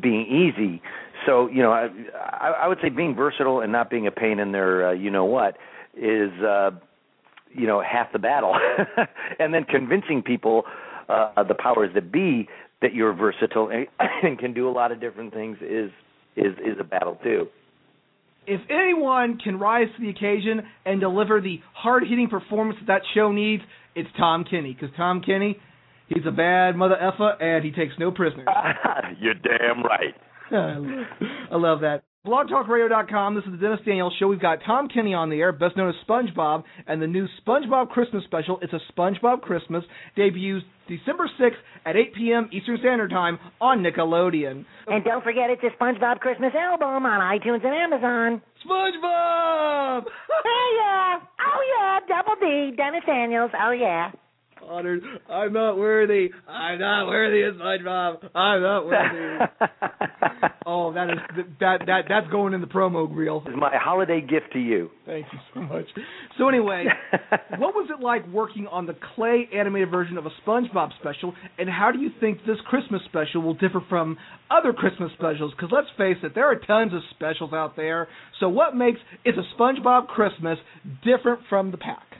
being 0.01 0.27
easy, 0.27 0.83
so 1.27 1.49
you 1.49 1.62
know, 1.62 1.73
I 1.73 1.89
I, 2.15 2.49
I 2.62 2.69
would 2.69 2.79
say 2.83 2.89
being 2.89 3.15
versatile 3.15 3.61
and 3.61 3.73
not 3.73 3.91
being 3.91 4.07
a 4.07 4.11
pain 4.11 4.39
in 4.39 4.53
their 4.53 4.89
uh, 4.89 4.93
you 4.93 5.11
know 5.11 5.25
what 5.25 5.57
is 5.97 6.31
uh, 6.43 6.71
you 7.53 7.67
know 7.67 7.83
half 7.83 8.12
the 8.12 8.19
battle, 8.19 8.55
and 9.39 9.53
then 9.53 9.65
convincing 9.65 10.23
people 10.23 10.62
uh, 11.09 11.43
the 11.43 11.55
powers 11.55 11.91
that 11.95 12.11
be 12.11 12.49
that 12.83 12.95
you're 12.95 13.12
versatile 13.12 13.69
and, 13.69 13.87
and 14.23 14.39
can 14.39 14.55
do 14.55 14.69
a 14.69 14.73
lot 14.73 14.93
of 14.93 15.01
different 15.01 15.35
things 15.35 15.59
is 15.61 15.91
is 16.37 16.55
is 16.59 16.79
a 16.81 16.85
battle 16.85 17.19
too 17.23 17.49
if 18.47 18.61
anyone 18.71 19.39
can 19.43 19.59
rise 19.59 19.89
to 19.97 20.03
the 20.03 20.09
occasion 20.09 20.62
and 20.85 21.01
deliver 21.01 21.41
the 21.41 21.61
hard 21.75 22.05
hitting 22.09 22.29
performance 22.29 22.79
that 22.81 22.87
that 22.87 23.03
show 23.15 23.33
needs, 23.33 23.62
it's 23.95 24.09
Tom 24.17 24.45
Kenny. 24.49 24.73
Because 24.73 24.95
Tom 24.97 25.21
Kenny, 25.21 25.59
he's 26.09 26.25
a 26.27 26.31
bad 26.31 26.77
mother 26.77 26.97
effer 26.97 27.31
and 27.43 27.65
he 27.65 27.73
takes 27.73 27.95
no 27.99 28.11
prisoners. 28.11 28.47
You're 29.21 29.35
damn 29.35 29.83
right. 29.83 30.15
I 30.53 31.57
love 31.57 31.81
that. 31.81 32.03
BlogTalkRadio.com. 32.27 33.37
This 33.37 33.45
is 33.45 33.53
the 33.53 33.57
Dennis 33.57 33.79
Daniels 33.87 34.13
Show. 34.19 34.27
We've 34.27 34.41
got 34.41 34.59
Tom 34.67 34.89
Kenny 34.89 35.15
on 35.15 35.31
the 35.31 35.37
air, 35.37 35.53
best 35.53 35.77
known 35.77 35.89
as 35.89 35.95
SpongeBob, 36.09 36.65
and 36.89 37.01
the 37.01 37.07
new 37.07 37.29
SpongeBob 37.47 37.91
Christmas 37.91 38.25
special. 38.25 38.59
It's 38.63 38.73
a 38.73 38.81
SpongeBob 38.93 39.43
Christmas. 39.43 39.85
Debuts 40.17 40.65
December 40.89 41.31
6th 41.41 41.55
at 41.85 41.95
8 41.95 42.15
p.m. 42.15 42.49
Eastern 42.53 42.79
Standard 42.79 43.11
Time 43.11 43.39
on 43.61 43.79
Nickelodeon. 43.79 44.65
And 44.89 45.05
don't 45.05 45.23
forget, 45.23 45.51
it's 45.51 45.63
a 45.63 45.71
SpongeBob 45.81 46.19
Christmas 46.19 46.53
album 46.55 47.07
on 47.07 47.39
iTunes 47.39 47.65
and 47.65 47.75
Amazon. 47.75 48.43
SpongeBob! 48.67 50.03
hey, 50.45 50.69
yeah. 50.79 51.19
Oh, 51.47 51.63
yeah. 51.79 52.01
Double 52.09 52.35
D. 52.41 52.77
Dennis 52.77 53.05
Daniels. 53.07 53.53
Oh, 53.55 53.71
yeah 53.71 54.11
honored. 54.69 55.03
I'm 55.31 55.53
not 55.53 55.77
worthy. 55.79 56.31
I'm 56.49 56.79
not 56.79 57.07
worthy 57.07 57.43
of 57.43 57.55
SpongeBob. 57.57 58.31
I'm 58.35 58.63
not 58.63 58.87
worthy. 58.87 59.45
oh, 60.67 60.93
that 60.93 61.11
is 61.11 61.45
that 61.61 61.79
that 61.87 62.05
that's 62.09 62.29
going 62.31 62.55
in 62.55 62.61
the 62.61 62.67
promo 62.67 63.09
reel. 63.15 63.43
It's 63.47 63.57
my 63.57 63.73
holiday 63.75 64.21
gift 64.21 64.53
to 64.53 64.59
you. 64.59 64.91
Thank 65.05 65.27
you 65.33 65.39
so 65.55 65.61
much. 65.61 65.87
So 66.39 66.49
anyway, 66.49 66.87
what 67.59 67.75
was 67.75 67.89
it 67.97 68.03
like 68.03 68.27
working 68.29 68.67
on 68.67 68.87
the 68.87 68.97
clay 69.15 69.49
animated 69.55 69.91
version 69.91 70.19
of 70.19 70.27
a 70.27 70.31
SpongeBob 70.47 70.91
special, 71.01 71.35
and 71.59 71.69
how 71.69 71.91
do 71.93 71.99
you 72.01 72.11
think 72.21 72.39
this 72.47 72.59
Christmas 72.67 73.03
special 73.07 73.43
will 73.43 73.55
differ 73.55 73.81
from 73.89 74.17
other 74.51 74.73
Christmas 74.73 75.11
specials? 75.19 75.53
Because 75.57 75.71
let's 75.73 75.89
face 75.97 76.17
it, 76.23 76.35
there 76.35 76.47
are 76.51 76.57
tons 76.57 76.93
of 76.93 77.01
specials 77.11 77.53
out 77.53 77.77
there. 77.77 78.09
So 78.41 78.49
what 78.49 78.77
makes 78.77 79.01
It's 79.25 79.39
a 79.39 79.61
SpongeBob 79.61 80.09
Christmas 80.09 80.59
different 81.05 81.41
from 81.49 81.71
the 81.71 81.77
pack? 81.77 82.16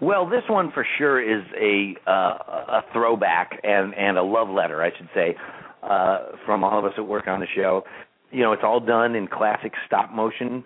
Well, 0.00 0.28
this 0.28 0.42
one 0.48 0.70
for 0.72 0.86
sure 0.98 1.20
is 1.20 1.44
a 1.60 1.94
uh, 2.10 2.12
a 2.12 2.80
throwback 2.92 3.60
and 3.62 3.94
and 3.94 4.18
a 4.18 4.22
love 4.22 4.48
letter, 4.48 4.82
I 4.82 4.90
should 4.96 5.08
say, 5.14 5.36
uh, 5.82 6.18
from 6.44 6.64
all 6.64 6.78
of 6.78 6.84
us 6.84 6.92
that 6.96 7.04
work 7.04 7.26
on 7.26 7.40
the 7.40 7.46
show. 7.54 7.82
You 8.30 8.42
know, 8.42 8.52
it's 8.52 8.62
all 8.64 8.80
done 8.80 9.14
in 9.14 9.26
classic 9.28 9.72
stop 9.86 10.12
motion. 10.12 10.64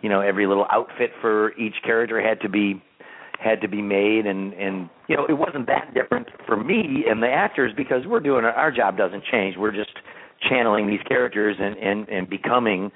You 0.00 0.08
know, 0.08 0.20
every 0.20 0.46
little 0.46 0.66
outfit 0.70 1.10
for 1.20 1.52
each 1.56 1.76
character 1.84 2.20
had 2.20 2.40
to 2.40 2.48
be 2.48 2.82
had 3.38 3.60
to 3.60 3.68
be 3.68 3.82
made, 3.82 4.26
and 4.26 4.52
and 4.54 4.88
you 5.08 5.16
know, 5.16 5.26
it 5.26 5.34
wasn't 5.34 5.66
that 5.66 5.92
different 5.94 6.28
for 6.46 6.56
me 6.56 7.04
and 7.08 7.22
the 7.22 7.28
actors 7.28 7.72
because 7.76 8.06
we're 8.06 8.20
doing 8.20 8.44
our 8.44 8.70
job 8.70 8.96
doesn't 8.96 9.24
change. 9.30 9.56
We're 9.56 9.72
just 9.72 9.92
channeling 10.48 10.86
these 10.88 11.02
characters 11.06 11.56
and 11.60 11.76
and 11.76 12.08
and 12.08 12.28
becoming 12.28 12.90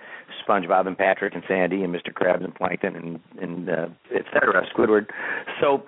SpongeBob 0.47 0.87
and 0.87 0.97
Patrick 0.97 1.35
and 1.35 1.43
Sandy 1.49 1.83
and 1.83 1.95
Mr. 1.95 2.13
Krabs 2.13 2.45
and 2.45 2.55
Plankton 2.55 2.97
and 2.97 3.21
and 3.41 3.69
uh, 3.69 3.87
et 4.15 4.25
cetera, 4.33 4.67
Squidward. 4.75 5.07
So 5.61 5.83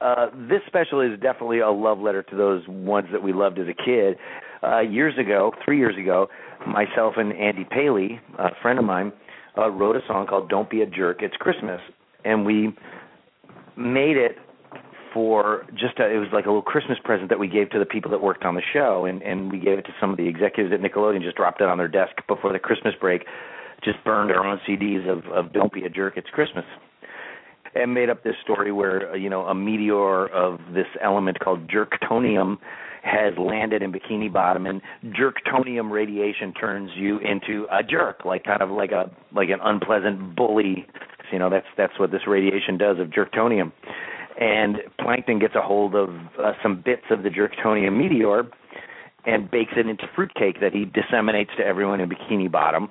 uh, 0.00 0.26
this 0.48 0.60
special 0.66 1.00
is 1.00 1.18
definitely 1.20 1.60
a 1.60 1.70
love 1.70 1.98
letter 1.98 2.22
to 2.22 2.36
those 2.36 2.62
ones 2.68 3.08
that 3.12 3.22
we 3.22 3.32
loved 3.32 3.58
as 3.58 3.66
a 3.68 3.74
kid. 3.74 4.16
Uh, 4.62 4.80
years 4.80 5.14
ago, 5.18 5.52
three 5.64 5.78
years 5.78 5.96
ago, 5.96 6.28
myself 6.66 7.14
and 7.16 7.32
Andy 7.32 7.66
Paley, 7.70 8.20
a 8.38 8.48
friend 8.60 8.78
of 8.78 8.84
mine, 8.84 9.12
uh, 9.56 9.70
wrote 9.70 9.96
a 9.96 10.00
song 10.06 10.26
called 10.26 10.48
"Don't 10.48 10.70
Be 10.70 10.82
a 10.82 10.86
Jerk, 10.86 11.22
It's 11.22 11.36
Christmas," 11.36 11.80
and 12.24 12.44
we 12.44 12.74
made 13.76 14.16
it 14.16 14.36
for 15.12 15.66
just 15.74 15.98
a, 15.98 16.06
it 16.06 16.18
was 16.18 16.28
like 16.32 16.46
a 16.46 16.48
little 16.48 16.62
Christmas 16.62 16.98
present 17.02 17.28
that 17.28 17.38
we 17.38 17.48
gave 17.48 17.70
to 17.70 17.78
the 17.78 17.84
people 17.84 18.10
that 18.10 18.22
worked 18.22 18.44
on 18.44 18.54
the 18.54 18.62
show, 18.72 19.04
and 19.04 19.22
and 19.22 19.50
we 19.50 19.58
gave 19.58 19.78
it 19.78 19.84
to 19.86 19.94
some 20.00 20.10
of 20.10 20.16
the 20.16 20.28
executives 20.28 20.72
at 20.72 20.80
Nickelodeon. 20.80 21.22
Just 21.22 21.36
dropped 21.36 21.60
it 21.60 21.68
on 21.68 21.78
their 21.78 21.88
desk 21.88 22.12
before 22.28 22.52
the 22.52 22.58
Christmas 22.58 22.94
break. 23.00 23.24
Just 23.84 24.02
burned 24.04 24.30
our 24.30 24.46
own 24.46 24.60
CDs 24.68 25.08
of 25.08 25.24
of 25.32 25.52
Don't 25.52 25.72
Be 25.72 25.84
a 25.84 25.88
Jerk, 25.88 26.16
It's 26.16 26.28
Christmas, 26.30 26.64
and 27.74 27.94
made 27.94 28.10
up 28.10 28.22
this 28.22 28.36
story 28.42 28.72
where 28.72 29.12
uh, 29.12 29.16
you 29.16 29.30
know 29.30 29.42
a 29.46 29.54
meteor 29.54 30.26
of 30.26 30.58
this 30.74 30.88
element 31.02 31.38
called 31.40 31.68
jerktonium 31.68 32.58
has 33.02 33.32
landed 33.38 33.82
in 33.82 33.92
Bikini 33.92 34.32
Bottom, 34.32 34.66
and 34.66 34.82
jerktonium 35.06 35.90
radiation 35.90 36.52
turns 36.52 36.90
you 36.94 37.18
into 37.18 37.66
a 37.72 37.82
jerk, 37.82 38.24
like 38.24 38.44
kind 38.44 38.62
of 38.62 38.70
like 38.70 38.92
a 38.92 39.10
like 39.34 39.48
an 39.48 39.58
unpleasant 39.62 40.36
bully. 40.36 40.86
You 41.32 41.38
know, 41.38 41.50
that's 41.50 41.66
that's 41.76 41.98
what 41.98 42.10
this 42.10 42.22
radiation 42.26 42.76
does 42.76 42.98
of 42.98 43.08
jerktonium. 43.08 43.72
And 44.40 44.78
Plankton 44.98 45.38
gets 45.38 45.54
a 45.54 45.60
hold 45.60 45.94
of 45.94 46.08
uh, 46.42 46.52
some 46.62 46.82
bits 46.82 47.04
of 47.10 47.22
the 47.22 47.28
jerktonium 47.28 47.96
meteor 47.96 48.44
and 49.26 49.50
bakes 49.50 49.72
it 49.76 49.86
into 49.86 50.04
fruitcake 50.16 50.60
that 50.60 50.72
he 50.72 50.86
disseminates 50.86 51.50
to 51.58 51.64
everyone 51.64 52.00
in 52.00 52.08
Bikini 52.08 52.50
Bottom. 52.50 52.88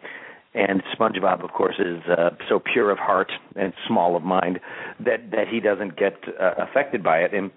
And 0.54 0.84
SpongeBob, 0.98 1.44
of 1.44 1.52
course, 1.52 1.76
is 1.80 2.02
uh, 2.10 2.32
so 2.48 2.60
pure 2.60 2.92
of 2.92 3.00
heart 3.00 3.32
and 3.56 3.74
small 3.88 4.16
of 4.16 4.24
mind 4.24 4.60
that 5.00 5.32
that 5.32 5.48
he 5.48 5.60
doesn't 5.60 5.98
get 5.98 6.14
uh, 6.40 6.54
affected 6.58 7.04
by 7.04 7.20
it. 7.20 7.34
And 7.34 7.52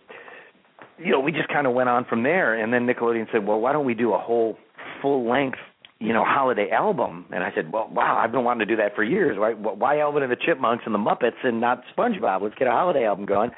you 0.98 1.10
know, 1.10 1.20
we 1.20 1.32
just 1.32 1.48
kind 1.48 1.66
of 1.66 1.72
went 1.72 1.88
on 1.88 2.04
from 2.04 2.22
there. 2.22 2.54
And 2.54 2.72
then 2.72 2.86
Nickelodeon 2.86 3.30
said, 3.32 3.46
"Well, 3.46 3.60
why 3.60 3.72
don't 3.72 3.86
we 3.86 3.94
do 3.94 4.12
a 4.12 4.18
whole 4.18 4.58
full 5.00 5.28
length, 5.28 5.58
you 6.00 6.12
know, 6.12 6.22
holiday 6.22 6.70
album?" 6.70 7.26
And 7.32 7.42
I 7.42 7.50
said, 7.54 7.72
"Well, 7.72 7.90
wow, 7.90 8.18
I've 8.22 8.32
been 8.32 8.44
wanting 8.44 8.66
to 8.66 8.74
do 8.74 8.76
that 8.76 8.94
for 8.94 9.02
years. 9.02 9.38
Why, 9.38 9.52
why 9.54 9.98
Alvin 9.98 10.22
and 10.22 10.30
the 10.30 10.36
Chipmunks 10.36 10.84
and 10.84 10.94
the 10.94 10.98
Muppets 10.98 11.44
and 11.44 11.62
not 11.62 11.82
SpongeBob? 11.96 12.42
Let's 12.42 12.54
get 12.56 12.68
a 12.68 12.72
holiday 12.72 13.06
album 13.06 13.24
going." 13.24 13.52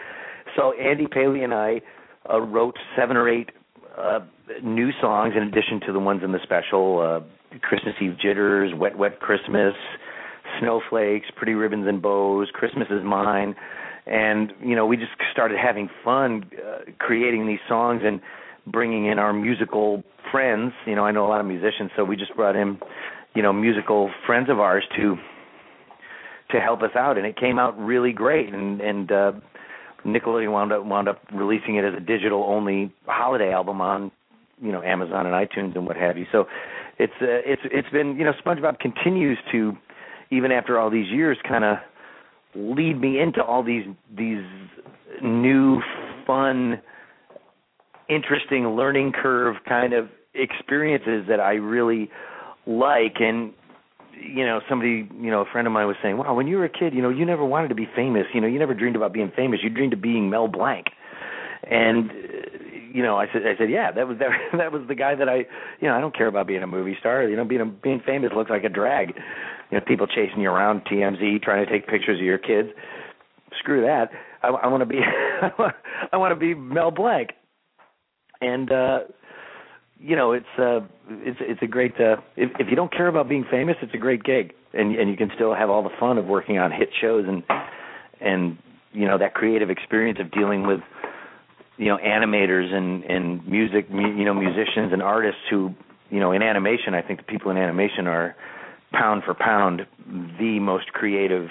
So 0.56 0.72
Andy 0.72 1.06
Paley 1.10 1.42
and 1.42 1.54
I 1.54 1.80
uh, 2.30 2.40
wrote 2.40 2.76
seven 2.96 3.16
or 3.16 3.28
eight 3.28 3.50
uh, 3.98 4.20
new 4.62 4.90
songs 5.00 5.34
in 5.36 5.42
addition 5.42 5.80
to 5.86 5.92
the 5.92 6.00
ones 6.00 6.22
in 6.24 6.32
the 6.32 6.40
special: 6.42 7.00
uh, 7.00 7.58
"Christmas 7.60 7.94
Eve 8.00 8.16
Jitters," 8.20 8.72
"Wet 8.74 8.96
Wet 8.98 9.20
Christmas," 9.20 9.74
"Snowflakes," 10.60 11.26
"Pretty 11.36 11.54
Ribbons 11.54 11.86
and 11.86 12.00
Bows," 12.00 12.48
"Christmas 12.52 12.88
Is 12.90 13.02
Mine." 13.04 13.54
and 14.06 14.52
you 14.60 14.76
know 14.76 14.84
we 14.84 14.98
just 14.98 15.12
started 15.32 15.56
having 15.58 15.88
fun 16.04 16.44
uh, 16.62 16.90
creating 16.98 17.46
these 17.46 17.60
songs 17.66 18.02
and 18.04 18.20
bringing 18.66 19.06
in 19.06 19.18
our 19.18 19.32
musical 19.32 20.02
friends. 20.30 20.72
You 20.86 20.94
know 20.94 21.04
i 21.06 21.10
know 21.10 21.26
a 21.26 21.30
lot 21.30 21.40
of 21.40 21.46
musicians 21.46 21.90
so 21.96 22.04
we 22.04 22.16
just 22.16 22.34
brought 22.36 22.54
in 22.56 22.78
you 23.34 23.42
know 23.42 23.52
musical 23.52 24.10
friends 24.26 24.50
of 24.50 24.60
ours 24.60 24.84
to 24.96 25.16
to 26.50 26.60
help 26.60 26.82
us 26.82 26.90
out. 26.96 27.16
And 27.18 27.26
it 27.26 27.36
came 27.36 27.58
out 27.58 27.78
really 27.78 28.12
great. 28.12 28.52
And 28.52 28.80
and 28.80 29.12
uh 29.12 29.32
Nickelodeon 30.04 30.52
wound 30.52 30.72
up 30.72 30.84
wound 30.84 31.08
up 31.08 31.20
releasing 31.32 31.76
it 31.76 31.84
as 31.84 31.94
a 31.94 32.00
digital 32.00 32.44
only 32.44 32.92
holiday 33.06 33.52
album 33.52 33.80
on 33.80 34.10
you 34.60 34.72
know 34.72 34.82
Amazon 34.82 35.26
and 35.26 35.34
iTunes 35.34 35.74
and 35.74 35.86
what 35.86 35.96
have 35.96 36.18
you. 36.18 36.26
So 36.30 36.46
it's 36.98 37.12
uh, 37.20 37.26
it's 37.44 37.62
it's 37.64 37.88
been 37.90 38.16
you 38.16 38.24
know 38.24 38.32
SpongeBob 38.44 38.78
continues 38.78 39.38
to 39.52 39.72
even 40.30 40.52
after 40.52 40.78
all 40.78 40.90
these 40.90 41.10
years 41.10 41.38
kind 41.46 41.64
of 41.64 41.78
lead 42.54 43.00
me 43.00 43.18
into 43.18 43.42
all 43.42 43.62
these 43.62 43.84
these 44.16 44.44
new 45.22 45.80
fun 46.26 46.80
interesting 48.08 48.68
learning 48.76 49.12
curve 49.12 49.56
kind 49.66 49.92
of 49.92 50.08
experiences 50.34 51.26
that 51.28 51.40
I 51.40 51.54
really 51.54 52.10
like. 52.66 53.16
And 53.20 53.52
you 54.20 54.44
know 54.44 54.60
somebody 54.68 55.08
you 55.20 55.30
know 55.30 55.40
a 55.40 55.44
friend 55.44 55.66
of 55.66 55.72
mine 55.72 55.86
was 55.86 55.96
saying 56.02 56.16
wow 56.18 56.34
when 56.34 56.46
you 56.46 56.56
were 56.56 56.64
a 56.64 56.68
kid 56.68 56.94
you 56.94 57.02
know 57.02 57.08
you 57.10 57.24
never 57.24 57.44
wanted 57.44 57.68
to 57.68 57.74
be 57.74 57.88
famous 57.94 58.24
you 58.34 58.40
know 58.40 58.46
you 58.46 58.58
never 58.58 58.74
dreamed 58.74 58.96
about 58.96 59.12
being 59.12 59.30
famous 59.34 59.60
you 59.62 59.70
dreamed 59.70 59.92
of 59.92 60.00
being 60.00 60.30
Mel 60.30 60.48
Blanc 60.48 60.86
and 61.70 62.10
you 62.92 63.02
know 63.02 63.16
I 63.16 63.26
said 63.32 63.42
I 63.42 63.56
said 63.58 63.70
yeah 63.70 63.90
that 63.92 64.06
was 64.06 64.18
that, 64.18 64.30
that 64.58 64.72
was 64.72 64.82
the 64.88 64.94
guy 64.94 65.14
that 65.14 65.28
I 65.28 65.46
you 65.80 65.88
know 65.88 65.94
I 65.94 66.00
don't 66.00 66.16
care 66.16 66.26
about 66.28 66.46
being 66.46 66.62
a 66.62 66.66
movie 66.66 66.96
star 66.98 67.24
you 67.24 67.36
know 67.36 67.44
being 67.44 67.60
a, 67.60 67.66
being 67.66 68.00
famous 68.04 68.32
looks 68.34 68.50
like 68.50 68.64
a 68.64 68.68
drag 68.68 69.14
you 69.70 69.78
know 69.78 69.84
people 69.86 70.06
chasing 70.06 70.40
you 70.40 70.50
around 70.50 70.82
TMZ 70.84 71.42
trying 71.42 71.64
to 71.64 71.70
take 71.70 71.86
pictures 71.88 72.18
of 72.18 72.24
your 72.24 72.38
kids. 72.38 72.68
Screw 73.58 73.82
that. 73.82 74.10
I, 74.42 74.48
I 74.48 74.66
want 74.68 74.82
to 74.82 74.86
be 74.86 75.00
I 76.12 76.16
want 76.16 76.32
to 76.32 76.36
be 76.36 76.54
Mel 76.54 76.90
Blanc. 76.90 77.30
And 78.40 78.70
uh 78.70 78.98
you 79.98 80.16
know, 80.16 80.32
it's 80.32 80.46
uh 80.58 80.80
it's 81.08 81.38
it's 81.40 81.62
a 81.62 81.66
great 81.66 81.94
uh 82.00 82.16
if 82.36 82.50
if 82.58 82.68
you 82.68 82.76
don't 82.76 82.92
care 82.92 83.08
about 83.08 83.28
being 83.28 83.44
famous, 83.50 83.76
it's 83.82 83.94
a 83.94 83.98
great 83.98 84.22
gig. 84.22 84.52
And 84.72 84.94
and 84.96 85.08
you 85.10 85.16
can 85.16 85.30
still 85.34 85.54
have 85.54 85.70
all 85.70 85.82
the 85.82 85.94
fun 86.00 86.18
of 86.18 86.26
working 86.26 86.58
on 86.58 86.72
hit 86.72 86.90
shows 87.00 87.24
and 87.28 87.42
and 88.20 88.58
you 88.92 89.06
know 89.06 89.18
that 89.18 89.34
creative 89.34 89.70
experience 89.70 90.18
of 90.20 90.30
dealing 90.30 90.66
with 90.66 90.80
you 91.76 91.86
know 91.86 91.98
animators 91.98 92.72
and 92.72 93.04
and 93.04 93.46
music 93.46 93.86
you 93.90 94.24
know 94.24 94.34
musicians 94.34 94.92
and 94.92 95.02
artists 95.02 95.40
who 95.50 95.74
you 96.10 96.20
know 96.20 96.32
in 96.32 96.42
animation 96.42 96.94
I 96.94 97.02
think 97.02 97.20
the 97.20 97.24
people 97.24 97.50
in 97.50 97.56
animation 97.56 98.06
are 98.06 98.36
pound 98.92 99.22
for 99.24 99.34
pound 99.34 99.86
the 100.38 100.58
most 100.60 100.92
creative 100.92 101.48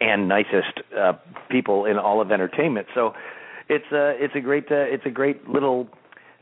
and 0.00 0.28
nicest 0.28 0.80
uh, 0.98 1.12
people 1.50 1.84
in 1.84 1.98
all 1.98 2.20
of 2.20 2.30
entertainment. 2.30 2.86
So 2.94 3.14
it's 3.68 3.90
a 3.92 4.14
it's 4.22 4.34
a 4.34 4.40
great 4.40 4.70
uh, 4.70 4.86
it's 4.86 5.06
a 5.06 5.10
great 5.10 5.48
little 5.48 5.88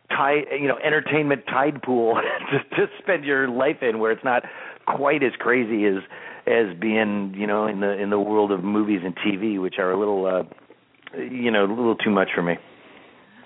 tide 0.08 0.44
you 0.60 0.68
know 0.68 0.76
entertainment 0.84 1.42
tide 1.46 1.82
pool 1.82 2.14
to, 2.50 2.76
to 2.76 2.86
spend 3.02 3.24
your 3.24 3.48
life 3.48 3.78
in 3.82 3.98
where 3.98 4.12
it's 4.12 4.24
not 4.24 4.42
quite 4.86 5.22
as 5.22 5.32
crazy 5.38 5.84
as 5.86 6.02
as 6.46 6.76
being 6.80 7.34
you 7.36 7.46
know 7.46 7.66
in 7.66 7.80
the 7.80 7.90
in 8.00 8.10
the 8.10 8.18
world 8.18 8.50
of 8.52 8.62
movies 8.64 9.00
and 9.04 9.14
TV 9.16 9.60
which 9.60 9.76
are 9.78 9.92
a 9.92 9.98
little 9.98 10.26
uh 10.26 11.18
you 11.18 11.50
know 11.50 11.64
a 11.64 11.68
little 11.68 11.96
too 11.96 12.10
much 12.10 12.28
for 12.34 12.42
me. 12.42 12.54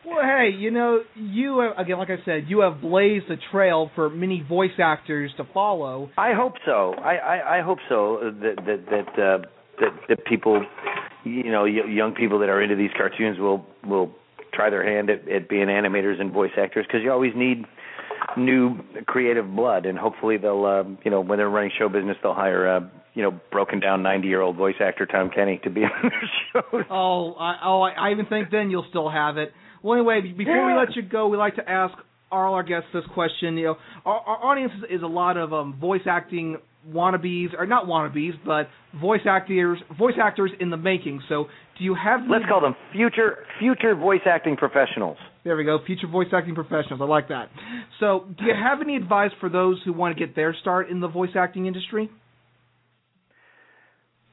Well, 0.07 0.23
hey, 0.23 0.51
you 0.57 0.71
know, 0.71 1.01
you 1.16 1.59
have, 1.59 1.85
again, 1.85 1.99
like 1.99 2.11
I 2.11 2.25
said, 2.25 2.45
you 2.47 2.61
have 2.61 2.81
blazed 2.81 3.29
a 3.29 3.35
trail 3.51 3.90
for 3.97 4.09
many 4.09 4.40
voice 4.40 4.79
actors 4.79 5.33
to 5.37 5.45
follow. 5.53 6.11
I 6.16 6.33
hope 6.33 6.53
so. 6.64 6.95
I 6.95 7.16
I, 7.16 7.59
I 7.59 7.62
hope 7.62 7.79
so 7.88 8.33
that 8.40 8.55
that 8.64 8.87
that 8.87 9.23
uh, 9.23 9.38
that 9.81 9.90
that 10.09 10.25
people, 10.27 10.64
you 11.25 11.51
know, 11.51 11.64
young 11.64 12.14
people 12.14 12.38
that 12.38 12.49
are 12.49 12.62
into 12.62 12.77
these 12.77 12.90
cartoons 12.97 13.40
will 13.40 13.66
will 13.85 14.12
try 14.52 14.70
their 14.70 14.85
hand 14.85 15.11
at, 15.11 15.28
at 15.28 15.48
being 15.48 15.66
animators 15.66 16.20
and 16.20 16.32
voice 16.32 16.52
actors 16.56 16.87
because 16.87 17.02
you 17.02 17.12
always 17.12 17.32
need 17.37 17.64
new 18.37 18.78
creative 19.06 19.54
blood, 19.54 19.87
and 19.87 19.98
hopefully 19.98 20.37
they'll, 20.37 20.64
uh, 20.64 20.85
you 21.04 21.11
know, 21.11 21.20
when 21.20 21.38
they're 21.38 21.50
running 21.50 21.70
show 21.78 21.88
business, 21.88 22.16
they'll 22.22 22.35
hire, 22.35 22.68
uh, 22.68 22.80
you 23.14 23.22
know, 23.22 23.38
broken 23.50 23.80
down 23.80 24.02
ninety 24.02 24.28
year 24.28 24.40
old 24.40 24.56
voice 24.56 24.74
actor 24.80 25.06
Tom 25.06 25.30
Kenny 25.35 25.61
to 25.64 25.70
be 25.70 25.80
on 25.85 25.90
their 26.02 26.30
show. 26.52 26.82
Oh, 26.90 27.32
I, 27.35 27.56
oh, 27.64 27.82
I 27.82 28.11
even 28.11 28.26
think 28.26 28.50
then 28.50 28.70
you'll 28.70 28.87
still 28.88 29.11
have 29.11 29.37
it. 29.37 29.52
Well, 29.82 29.98
anyway, 29.98 30.20
before 30.37 30.56
yeah. 30.56 30.66
we 30.66 30.78
let 30.78 30.96
you 30.96 31.02
go, 31.02 31.28
we 31.28 31.37
like 31.37 31.56
to 31.56 31.68
ask 31.68 31.94
all 32.30 32.54
our 32.54 32.62
guests 32.62 32.88
this 32.92 33.04
question. 33.14 33.56
You 33.56 33.64
know, 33.66 33.76
our, 34.04 34.20
our 34.20 34.44
audience 34.44 34.72
is, 34.78 34.98
is 34.98 35.02
a 35.02 35.06
lot 35.06 35.37
of 35.37 35.52
um, 35.52 35.78
voice 35.78 36.02
acting 36.06 36.59
wannabes, 36.92 37.49
or 37.59 37.66
not 37.66 37.87
wannabes, 37.87 38.33
but 38.44 38.68
voice 39.01 39.20
actors, 39.29 39.79
voice 39.99 40.14
actors 40.20 40.51
in 40.61 40.70
the 40.70 40.77
making. 40.77 41.20
So, 41.29 41.46
do 41.79 41.85
you 41.85 41.94
have? 41.94 42.20
Let's 42.29 42.44
call 42.49 42.61
them 42.61 42.75
future 42.92 43.38
future 43.59 43.94
voice 43.94 44.20
acting 44.27 44.57
professionals. 44.57 45.16
There 45.44 45.57
we 45.57 45.64
go, 45.64 45.79
future 45.85 46.09
voice 46.09 46.29
acting 46.33 46.55
professionals. 46.55 47.01
I 47.01 47.05
like 47.05 47.29
that. 47.29 47.49
So, 48.01 48.27
do 48.38 48.44
you 48.44 48.55
have 48.55 48.81
any 48.81 48.96
advice 48.96 49.31
for 49.40 49.49
those 49.49 49.81
who 49.85 49.92
want 49.92 50.16
to 50.16 50.27
get 50.27 50.35
their 50.35 50.55
start 50.61 50.90
in 50.90 51.01
the 51.01 51.09
voice 51.09 51.31
acting 51.37 51.66
industry? 51.66 52.11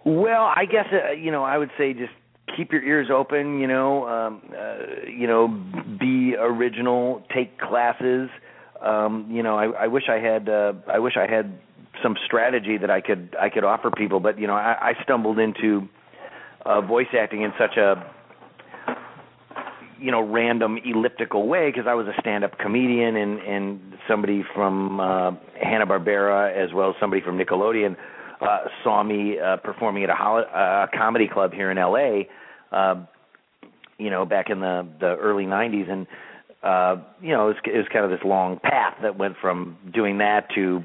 Well, 0.05 0.43
I 0.43 0.65
guess 0.69 0.85
uh, 0.91 1.11
you 1.11 1.31
know 1.31 1.43
I 1.43 1.57
would 1.57 1.71
say 1.77 1.93
just 1.93 2.11
keep 2.57 2.71
your 2.71 2.83
ears 2.83 3.07
open. 3.13 3.59
You 3.59 3.67
know, 3.67 4.07
um, 4.07 4.41
uh, 4.51 5.07
you 5.09 5.27
know, 5.27 5.47
be 5.99 6.35
original. 6.39 7.23
Take 7.33 7.59
classes. 7.59 8.29
Um, 8.81 9.29
you 9.31 9.43
know, 9.43 9.57
I, 9.57 9.83
I 9.83 9.87
wish 9.87 10.03
I 10.09 10.19
had. 10.19 10.49
Uh, 10.49 10.73
I 10.91 10.99
wish 10.99 11.13
I 11.17 11.31
had 11.31 11.57
some 12.03 12.17
strategy 12.25 12.77
that 12.77 12.91
I 12.91 13.01
could 13.01 13.35
I 13.39 13.49
could 13.49 13.63
offer 13.63 13.89
people, 13.89 14.19
but 14.19 14.37
you 14.37 14.45
know, 14.45 14.53
I, 14.53 14.91
I 14.91 15.03
stumbled 15.03 15.39
into 15.39 15.87
uh, 16.65 16.81
voice 16.81 17.07
acting 17.17 17.41
in 17.41 17.53
such 17.57 17.77
a 17.77 18.05
you 19.99 20.11
know 20.11 20.21
random 20.21 20.77
elliptical 20.83 21.47
way 21.47 21.71
because 21.71 21.87
I 21.87 21.93
was 21.93 22.05
a 22.07 22.13
stand-up 22.19 22.59
comedian 22.59 23.15
and 23.15 23.39
and 23.39 23.93
somebody 24.07 24.43
from 24.53 24.99
uh, 24.99 25.31
Hanna 25.61 25.87
Barbera 25.87 26.53
as 26.53 26.73
well 26.73 26.89
as 26.89 26.95
somebody 26.99 27.21
from 27.21 27.39
Nickelodeon 27.39 27.95
uh, 28.41 28.57
saw 28.83 29.01
me 29.01 29.39
uh, 29.39 29.57
performing 29.57 30.03
at 30.03 30.09
a, 30.09 30.15
hol- 30.15 30.45
uh, 30.53 30.87
comedy 30.93 31.29
club 31.31 31.53
here 31.53 31.71
in 31.71 31.77
L.A. 31.77 32.27
Uh, 32.71 33.05
you 33.97 34.09
know, 34.09 34.25
back 34.25 34.49
in 34.49 34.59
the 34.59 34.85
the 34.99 35.15
early 35.15 35.45
'90s, 35.45 35.89
and 35.89 36.07
uh, 36.63 37.01
you 37.21 37.29
know, 37.29 37.49
it 37.49 37.53
was, 37.53 37.57
it 37.65 37.77
was 37.77 37.87
kind 37.91 38.05
of 38.05 38.11
this 38.11 38.25
long 38.25 38.59
path 38.59 38.95
that 39.01 39.17
went 39.17 39.35
from 39.41 39.77
doing 39.93 40.17
that 40.17 40.49
to 40.55 40.83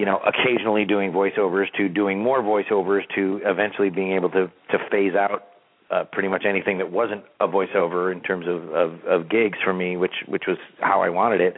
you 0.00 0.06
know, 0.06 0.18
occasionally 0.26 0.86
doing 0.86 1.12
voiceovers 1.12 1.66
to 1.76 1.86
doing 1.86 2.22
more 2.22 2.42
voiceovers 2.42 3.02
to 3.14 3.38
eventually 3.44 3.90
being 3.90 4.12
able 4.12 4.30
to 4.30 4.50
to 4.70 4.78
phase 4.90 5.14
out 5.14 5.48
uh, 5.90 6.04
pretty 6.10 6.28
much 6.28 6.44
anything 6.48 6.78
that 6.78 6.90
wasn't 6.90 7.22
a 7.38 7.46
voiceover 7.46 8.10
in 8.10 8.22
terms 8.22 8.46
of, 8.48 8.70
of 8.70 9.04
of 9.04 9.28
gigs 9.28 9.58
for 9.62 9.74
me, 9.74 9.98
which 9.98 10.24
which 10.26 10.44
was 10.48 10.56
how 10.78 11.02
I 11.02 11.10
wanted 11.10 11.42
it, 11.42 11.54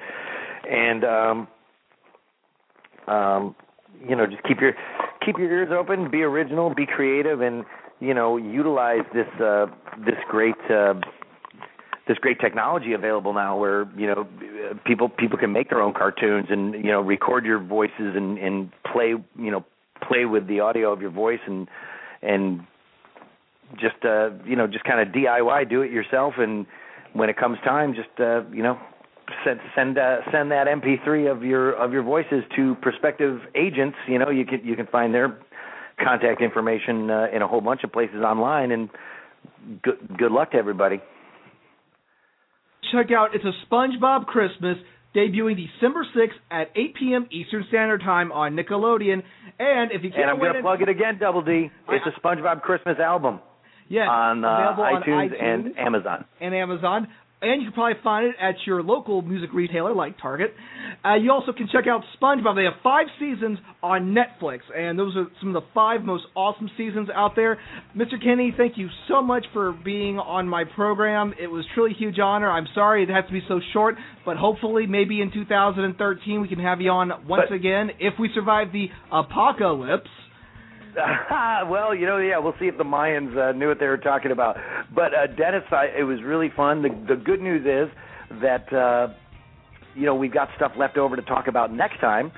and 0.68 1.04
um, 1.04 1.48
um, 3.06 3.54
you 4.08 4.16
know, 4.16 4.26
just 4.26 4.42
keep 4.42 4.60
your 4.60 4.72
keep 5.24 5.38
your 5.38 5.48
ears 5.48 5.68
open, 5.70 6.10
be 6.10 6.22
original, 6.22 6.74
be 6.74 6.84
creative, 6.84 7.42
and 7.42 7.64
you 8.00 8.12
know, 8.12 8.38
utilize 8.38 9.04
this 9.14 9.28
uh, 9.40 9.66
this 10.04 10.18
great 10.28 10.58
uh, 10.68 10.94
this 12.08 12.18
great 12.18 12.40
technology 12.40 12.92
available 12.92 13.32
now 13.32 13.56
where 13.56 13.88
you 13.96 14.06
know 14.06 14.26
people 14.84 15.08
people 15.08 15.38
can 15.38 15.52
make 15.52 15.70
their 15.70 15.80
own 15.80 15.92
cartoons 15.92 16.46
and 16.50 16.74
you 16.74 16.90
know 16.90 17.00
record 17.00 17.44
your 17.44 17.58
voices 17.60 18.14
and 18.16 18.38
and 18.38 18.70
play 18.92 19.08
you 19.10 19.50
know 19.50 19.64
play 20.06 20.24
with 20.24 20.46
the 20.48 20.60
audio 20.60 20.92
of 20.92 21.00
your 21.00 21.10
voice 21.10 21.40
and 21.46 21.68
and 22.22 22.60
just 23.78 24.04
uh 24.04 24.30
you 24.44 24.56
know 24.56 24.66
just 24.66 24.84
kind 24.84 25.00
of 25.00 25.14
DIY 25.14 25.68
do 25.68 25.82
it 25.82 25.90
yourself 25.90 26.34
and 26.38 26.66
when 27.12 27.30
it 27.30 27.36
comes 27.36 27.58
time 27.64 27.94
just 27.94 28.08
uh 28.18 28.42
you 28.50 28.62
know 28.62 28.78
send 29.44 29.60
send 29.74 29.98
uh, 29.98 30.18
send 30.32 30.50
that 30.50 30.66
MP3 30.66 31.30
of 31.30 31.44
your 31.44 31.72
of 31.72 31.92
your 31.92 32.02
voices 32.02 32.42
to 32.56 32.74
prospective 32.82 33.40
agents 33.54 33.96
you 34.08 34.18
know 34.18 34.28
you 34.28 34.44
can 34.44 34.60
you 34.64 34.74
can 34.74 34.86
find 34.86 35.14
their 35.14 35.38
contact 36.02 36.40
information 36.40 37.10
uh, 37.10 37.28
in 37.32 37.42
a 37.42 37.48
whole 37.48 37.60
bunch 37.60 37.84
of 37.84 37.92
places 37.92 38.22
online 38.22 38.72
and 38.72 38.90
good 39.82 39.98
good 40.18 40.32
luck 40.32 40.50
to 40.50 40.56
everybody 40.56 41.00
check 42.92 43.10
out 43.10 43.34
It's 43.34 43.44
a 43.44 43.52
SpongeBob 43.66 44.26
Christmas 44.26 44.76
debuting 45.16 45.56
December 45.56 46.06
6th 46.14 46.28
at 46.50 46.70
8 46.76 46.94
p.m. 46.94 47.26
Eastern 47.30 47.64
Standard 47.68 48.00
Time 48.00 48.32
on 48.32 48.54
Nickelodeon. 48.56 49.22
And 49.58 49.92
if 49.92 50.02
you 50.02 50.10
can't 50.10 50.22
and 50.22 50.30
I'm 50.30 50.38
going 50.38 50.54
to 50.54 50.62
plug 50.62 50.82
it 50.82 50.88
again, 50.88 51.18
Double 51.18 51.42
D. 51.42 51.70
It's 51.88 52.06
a 52.06 52.20
SpongeBob 52.20 52.62
Christmas 52.62 52.98
album. 52.98 53.40
Yes, 53.88 54.06
on, 54.08 54.44
uh, 54.44 54.48
iTunes, 54.48 54.78
on 54.78 55.02
iTunes 55.02 55.42
and 55.44 55.78
Amazon. 55.78 56.24
And 56.40 56.54
Amazon. 56.54 57.08
And 57.42 57.60
you 57.60 57.68
can 57.68 57.74
probably 57.74 58.00
find 58.04 58.26
it 58.26 58.36
at 58.40 58.54
your 58.66 58.84
local 58.84 59.20
music 59.20 59.50
retailer 59.52 59.92
like 59.92 60.16
Target. 60.20 60.54
Uh, 61.04 61.14
you 61.14 61.32
also 61.32 61.52
can 61.52 61.68
check 61.72 61.88
out 61.88 62.02
SpongeBob. 62.20 62.54
They 62.54 62.62
have 62.62 62.80
five 62.84 63.06
seasons 63.18 63.58
on 63.82 64.14
Netflix, 64.14 64.60
and 64.76 64.96
those 64.96 65.16
are 65.16 65.26
some 65.40 65.48
of 65.54 65.60
the 65.60 65.68
five 65.74 66.02
most 66.02 66.22
awesome 66.36 66.70
seasons 66.76 67.08
out 67.12 67.32
there. 67.34 67.58
Mr. 67.96 68.22
Kenny, 68.22 68.54
thank 68.56 68.78
you 68.78 68.88
so 69.08 69.20
much 69.20 69.44
for 69.52 69.72
being 69.72 70.20
on 70.20 70.46
my 70.48 70.62
program. 70.76 71.34
It 71.40 71.48
was 71.48 71.64
truly 71.74 71.90
a 71.90 71.98
huge 71.98 72.20
honor. 72.20 72.48
I'm 72.48 72.68
sorry 72.76 73.02
it 73.02 73.08
has 73.08 73.24
to 73.26 73.32
be 73.32 73.42
so 73.48 73.60
short, 73.72 73.96
but 74.24 74.36
hopefully, 74.36 74.86
maybe 74.86 75.20
in 75.20 75.32
2013, 75.32 76.40
we 76.40 76.46
can 76.46 76.60
have 76.60 76.80
you 76.80 76.90
on 76.90 77.10
once 77.26 77.46
But- 77.48 77.56
again 77.56 77.90
if 77.98 78.14
we 78.20 78.30
survive 78.34 78.70
the 78.72 78.88
apocalypse. 79.10 80.08
well, 81.70 81.94
you 81.94 82.06
know, 82.06 82.18
yeah, 82.18 82.38
we'll 82.38 82.54
see 82.60 82.66
if 82.66 82.76
the 82.76 82.84
Mayans 82.84 83.36
uh, 83.36 83.56
knew 83.56 83.68
what 83.68 83.78
they 83.78 83.86
were 83.86 83.96
talking 83.96 84.30
about. 84.30 84.56
But 84.94 85.14
uh, 85.14 85.26
Dennis, 85.26 85.62
I, 85.70 85.86
it 85.98 86.02
was 86.02 86.22
really 86.22 86.50
fun. 86.54 86.82
The, 86.82 87.14
the 87.14 87.20
good 87.20 87.40
news 87.40 87.62
is 87.62 87.94
that 88.42 88.72
uh, 88.72 89.14
you 89.94 90.06
know 90.06 90.14
we've 90.14 90.32
got 90.32 90.48
stuff 90.56 90.72
left 90.78 90.96
over 90.98 91.16
to 91.16 91.22
talk 91.22 91.48
about 91.48 91.72
next 91.72 92.00
time. 92.00 92.32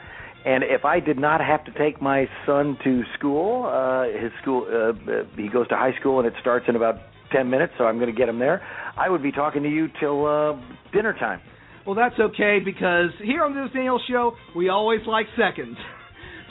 And 0.45 0.63
if 0.63 0.85
I 0.85 1.01
did 1.01 1.19
not 1.19 1.41
have 1.41 1.65
to 1.65 1.73
take 1.73 2.03
my 2.03 2.27
son 2.45 2.77
to 2.85 3.03
school, 3.19 3.65
uh, 3.65 4.05
his 4.05 4.31
school, 4.43 4.67
uh, 4.69 5.25
he 5.37 5.49
goes 5.49 5.67
to 5.69 5.75
high 5.75 5.99
school 5.99 6.19
and 6.19 6.29
it 6.29 6.35
starts 6.41 6.67
in 6.69 6.77
about 6.77 6.97
ten 7.33 7.51
minutes, 7.51 7.73
so 7.79 7.85
I'm 7.85 7.99
going 7.99 8.13
to 8.13 8.17
get 8.17 8.29
him 8.29 8.39
there. 8.39 8.63
I 8.97 9.09
would 9.09 9.23
be 9.23 9.33
talking 9.33 9.63
to 9.63 9.71
you 9.71 9.89
till 9.99 10.27
uh, 10.27 10.53
dinner 10.93 11.15
time. 11.15 11.41
Well, 11.87 11.97
that's 11.97 12.19
okay 12.19 12.61
because 12.65 13.11
here 13.23 13.43
on 13.43 13.55
the 13.55 13.69
Daniel 13.75 14.01
Show, 14.09 14.33
we 14.55 14.69
always 14.69 15.01
like 15.07 15.27
seconds. 15.37 15.77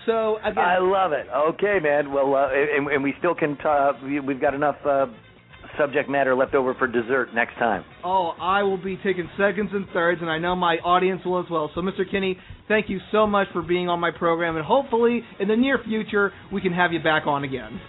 So 0.05 0.37
again, 0.43 0.57
I 0.57 0.77
love 0.79 1.11
it. 1.11 1.27
Okay, 1.31 1.79
man. 1.81 2.11
Well, 2.11 2.35
uh, 2.35 2.49
and, 2.51 2.87
and 2.87 3.03
we 3.03 3.13
still 3.19 3.35
can. 3.35 3.57
We, 4.03 4.19
we've 4.19 4.41
got 4.41 4.53
enough 4.53 4.75
uh, 4.85 5.05
subject 5.77 6.09
matter 6.09 6.35
left 6.35 6.55
over 6.55 6.73
for 6.75 6.87
dessert 6.87 7.33
next 7.33 7.55
time. 7.55 7.83
Oh, 8.03 8.33
I 8.39 8.63
will 8.63 8.81
be 8.81 8.97
taking 8.97 9.29
seconds 9.37 9.69
and 9.73 9.87
thirds, 9.93 10.21
and 10.21 10.29
I 10.29 10.39
know 10.39 10.55
my 10.55 10.75
audience 10.77 11.21
will 11.25 11.39
as 11.39 11.49
well. 11.49 11.71
So, 11.73 11.81
Mr. 11.81 12.09
Kenny, 12.09 12.37
thank 12.67 12.89
you 12.89 12.99
so 13.11 13.25
much 13.25 13.47
for 13.53 13.61
being 13.61 13.89
on 13.89 13.99
my 13.99 14.11
program, 14.11 14.55
and 14.55 14.65
hopefully 14.65 15.21
in 15.39 15.47
the 15.47 15.55
near 15.55 15.79
future 15.83 16.31
we 16.51 16.61
can 16.61 16.73
have 16.73 16.91
you 16.91 17.01
back 17.01 17.27
on 17.27 17.43
again. 17.43 17.79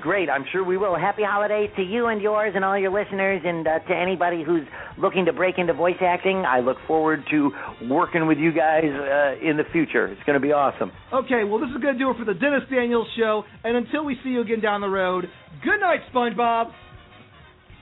Great. 0.00 0.28
I'm 0.28 0.44
sure 0.52 0.62
we 0.62 0.76
will. 0.76 0.96
Happy 0.98 1.22
holidays 1.24 1.70
to 1.76 1.82
you 1.82 2.08
and 2.08 2.20
yours 2.20 2.52
and 2.54 2.62
all 2.62 2.78
your 2.78 2.92
listeners, 2.92 3.40
and 3.44 3.66
uh, 3.66 3.78
to 3.78 3.94
anybody 3.94 4.44
who's 4.44 4.66
looking 4.98 5.24
to 5.24 5.32
break 5.32 5.56
into 5.56 5.72
voice 5.72 5.96
acting. 6.02 6.44
I 6.46 6.60
look 6.60 6.76
forward 6.86 7.24
to 7.30 7.50
working 7.88 8.26
with 8.26 8.36
you 8.36 8.52
guys 8.52 8.84
uh, 8.84 9.48
in 9.48 9.56
the 9.56 9.64
future. 9.72 10.06
It's 10.06 10.22
going 10.26 10.34
to 10.34 10.46
be 10.46 10.52
awesome. 10.52 10.92
Okay, 11.12 11.44
well, 11.44 11.58
this 11.58 11.70
is 11.70 11.80
going 11.80 11.94
to 11.94 11.98
do 11.98 12.10
it 12.10 12.18
for 12.18 12.26
the 12.26 12.34
Dennis 12.34 12.62
Daniels 12.70 13.08
Show, 13.16 13.44
and 13.64 13.76
until 13.78 14.04
we 14.04 14.16
see 14.22 14.30
you 14.30 14.42
again 14.42 14.60
down 14.60 14.82
the 14.82 14.88
road, 14.88 15.24
good 15.64 15.80
night, 15.80 16.00
SpongeBob. 16.12 16.70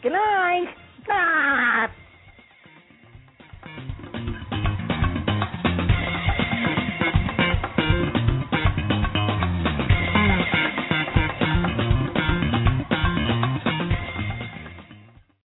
Good 0.03 0.13
night. 0.13 0.67
Ah. 1.11 1.91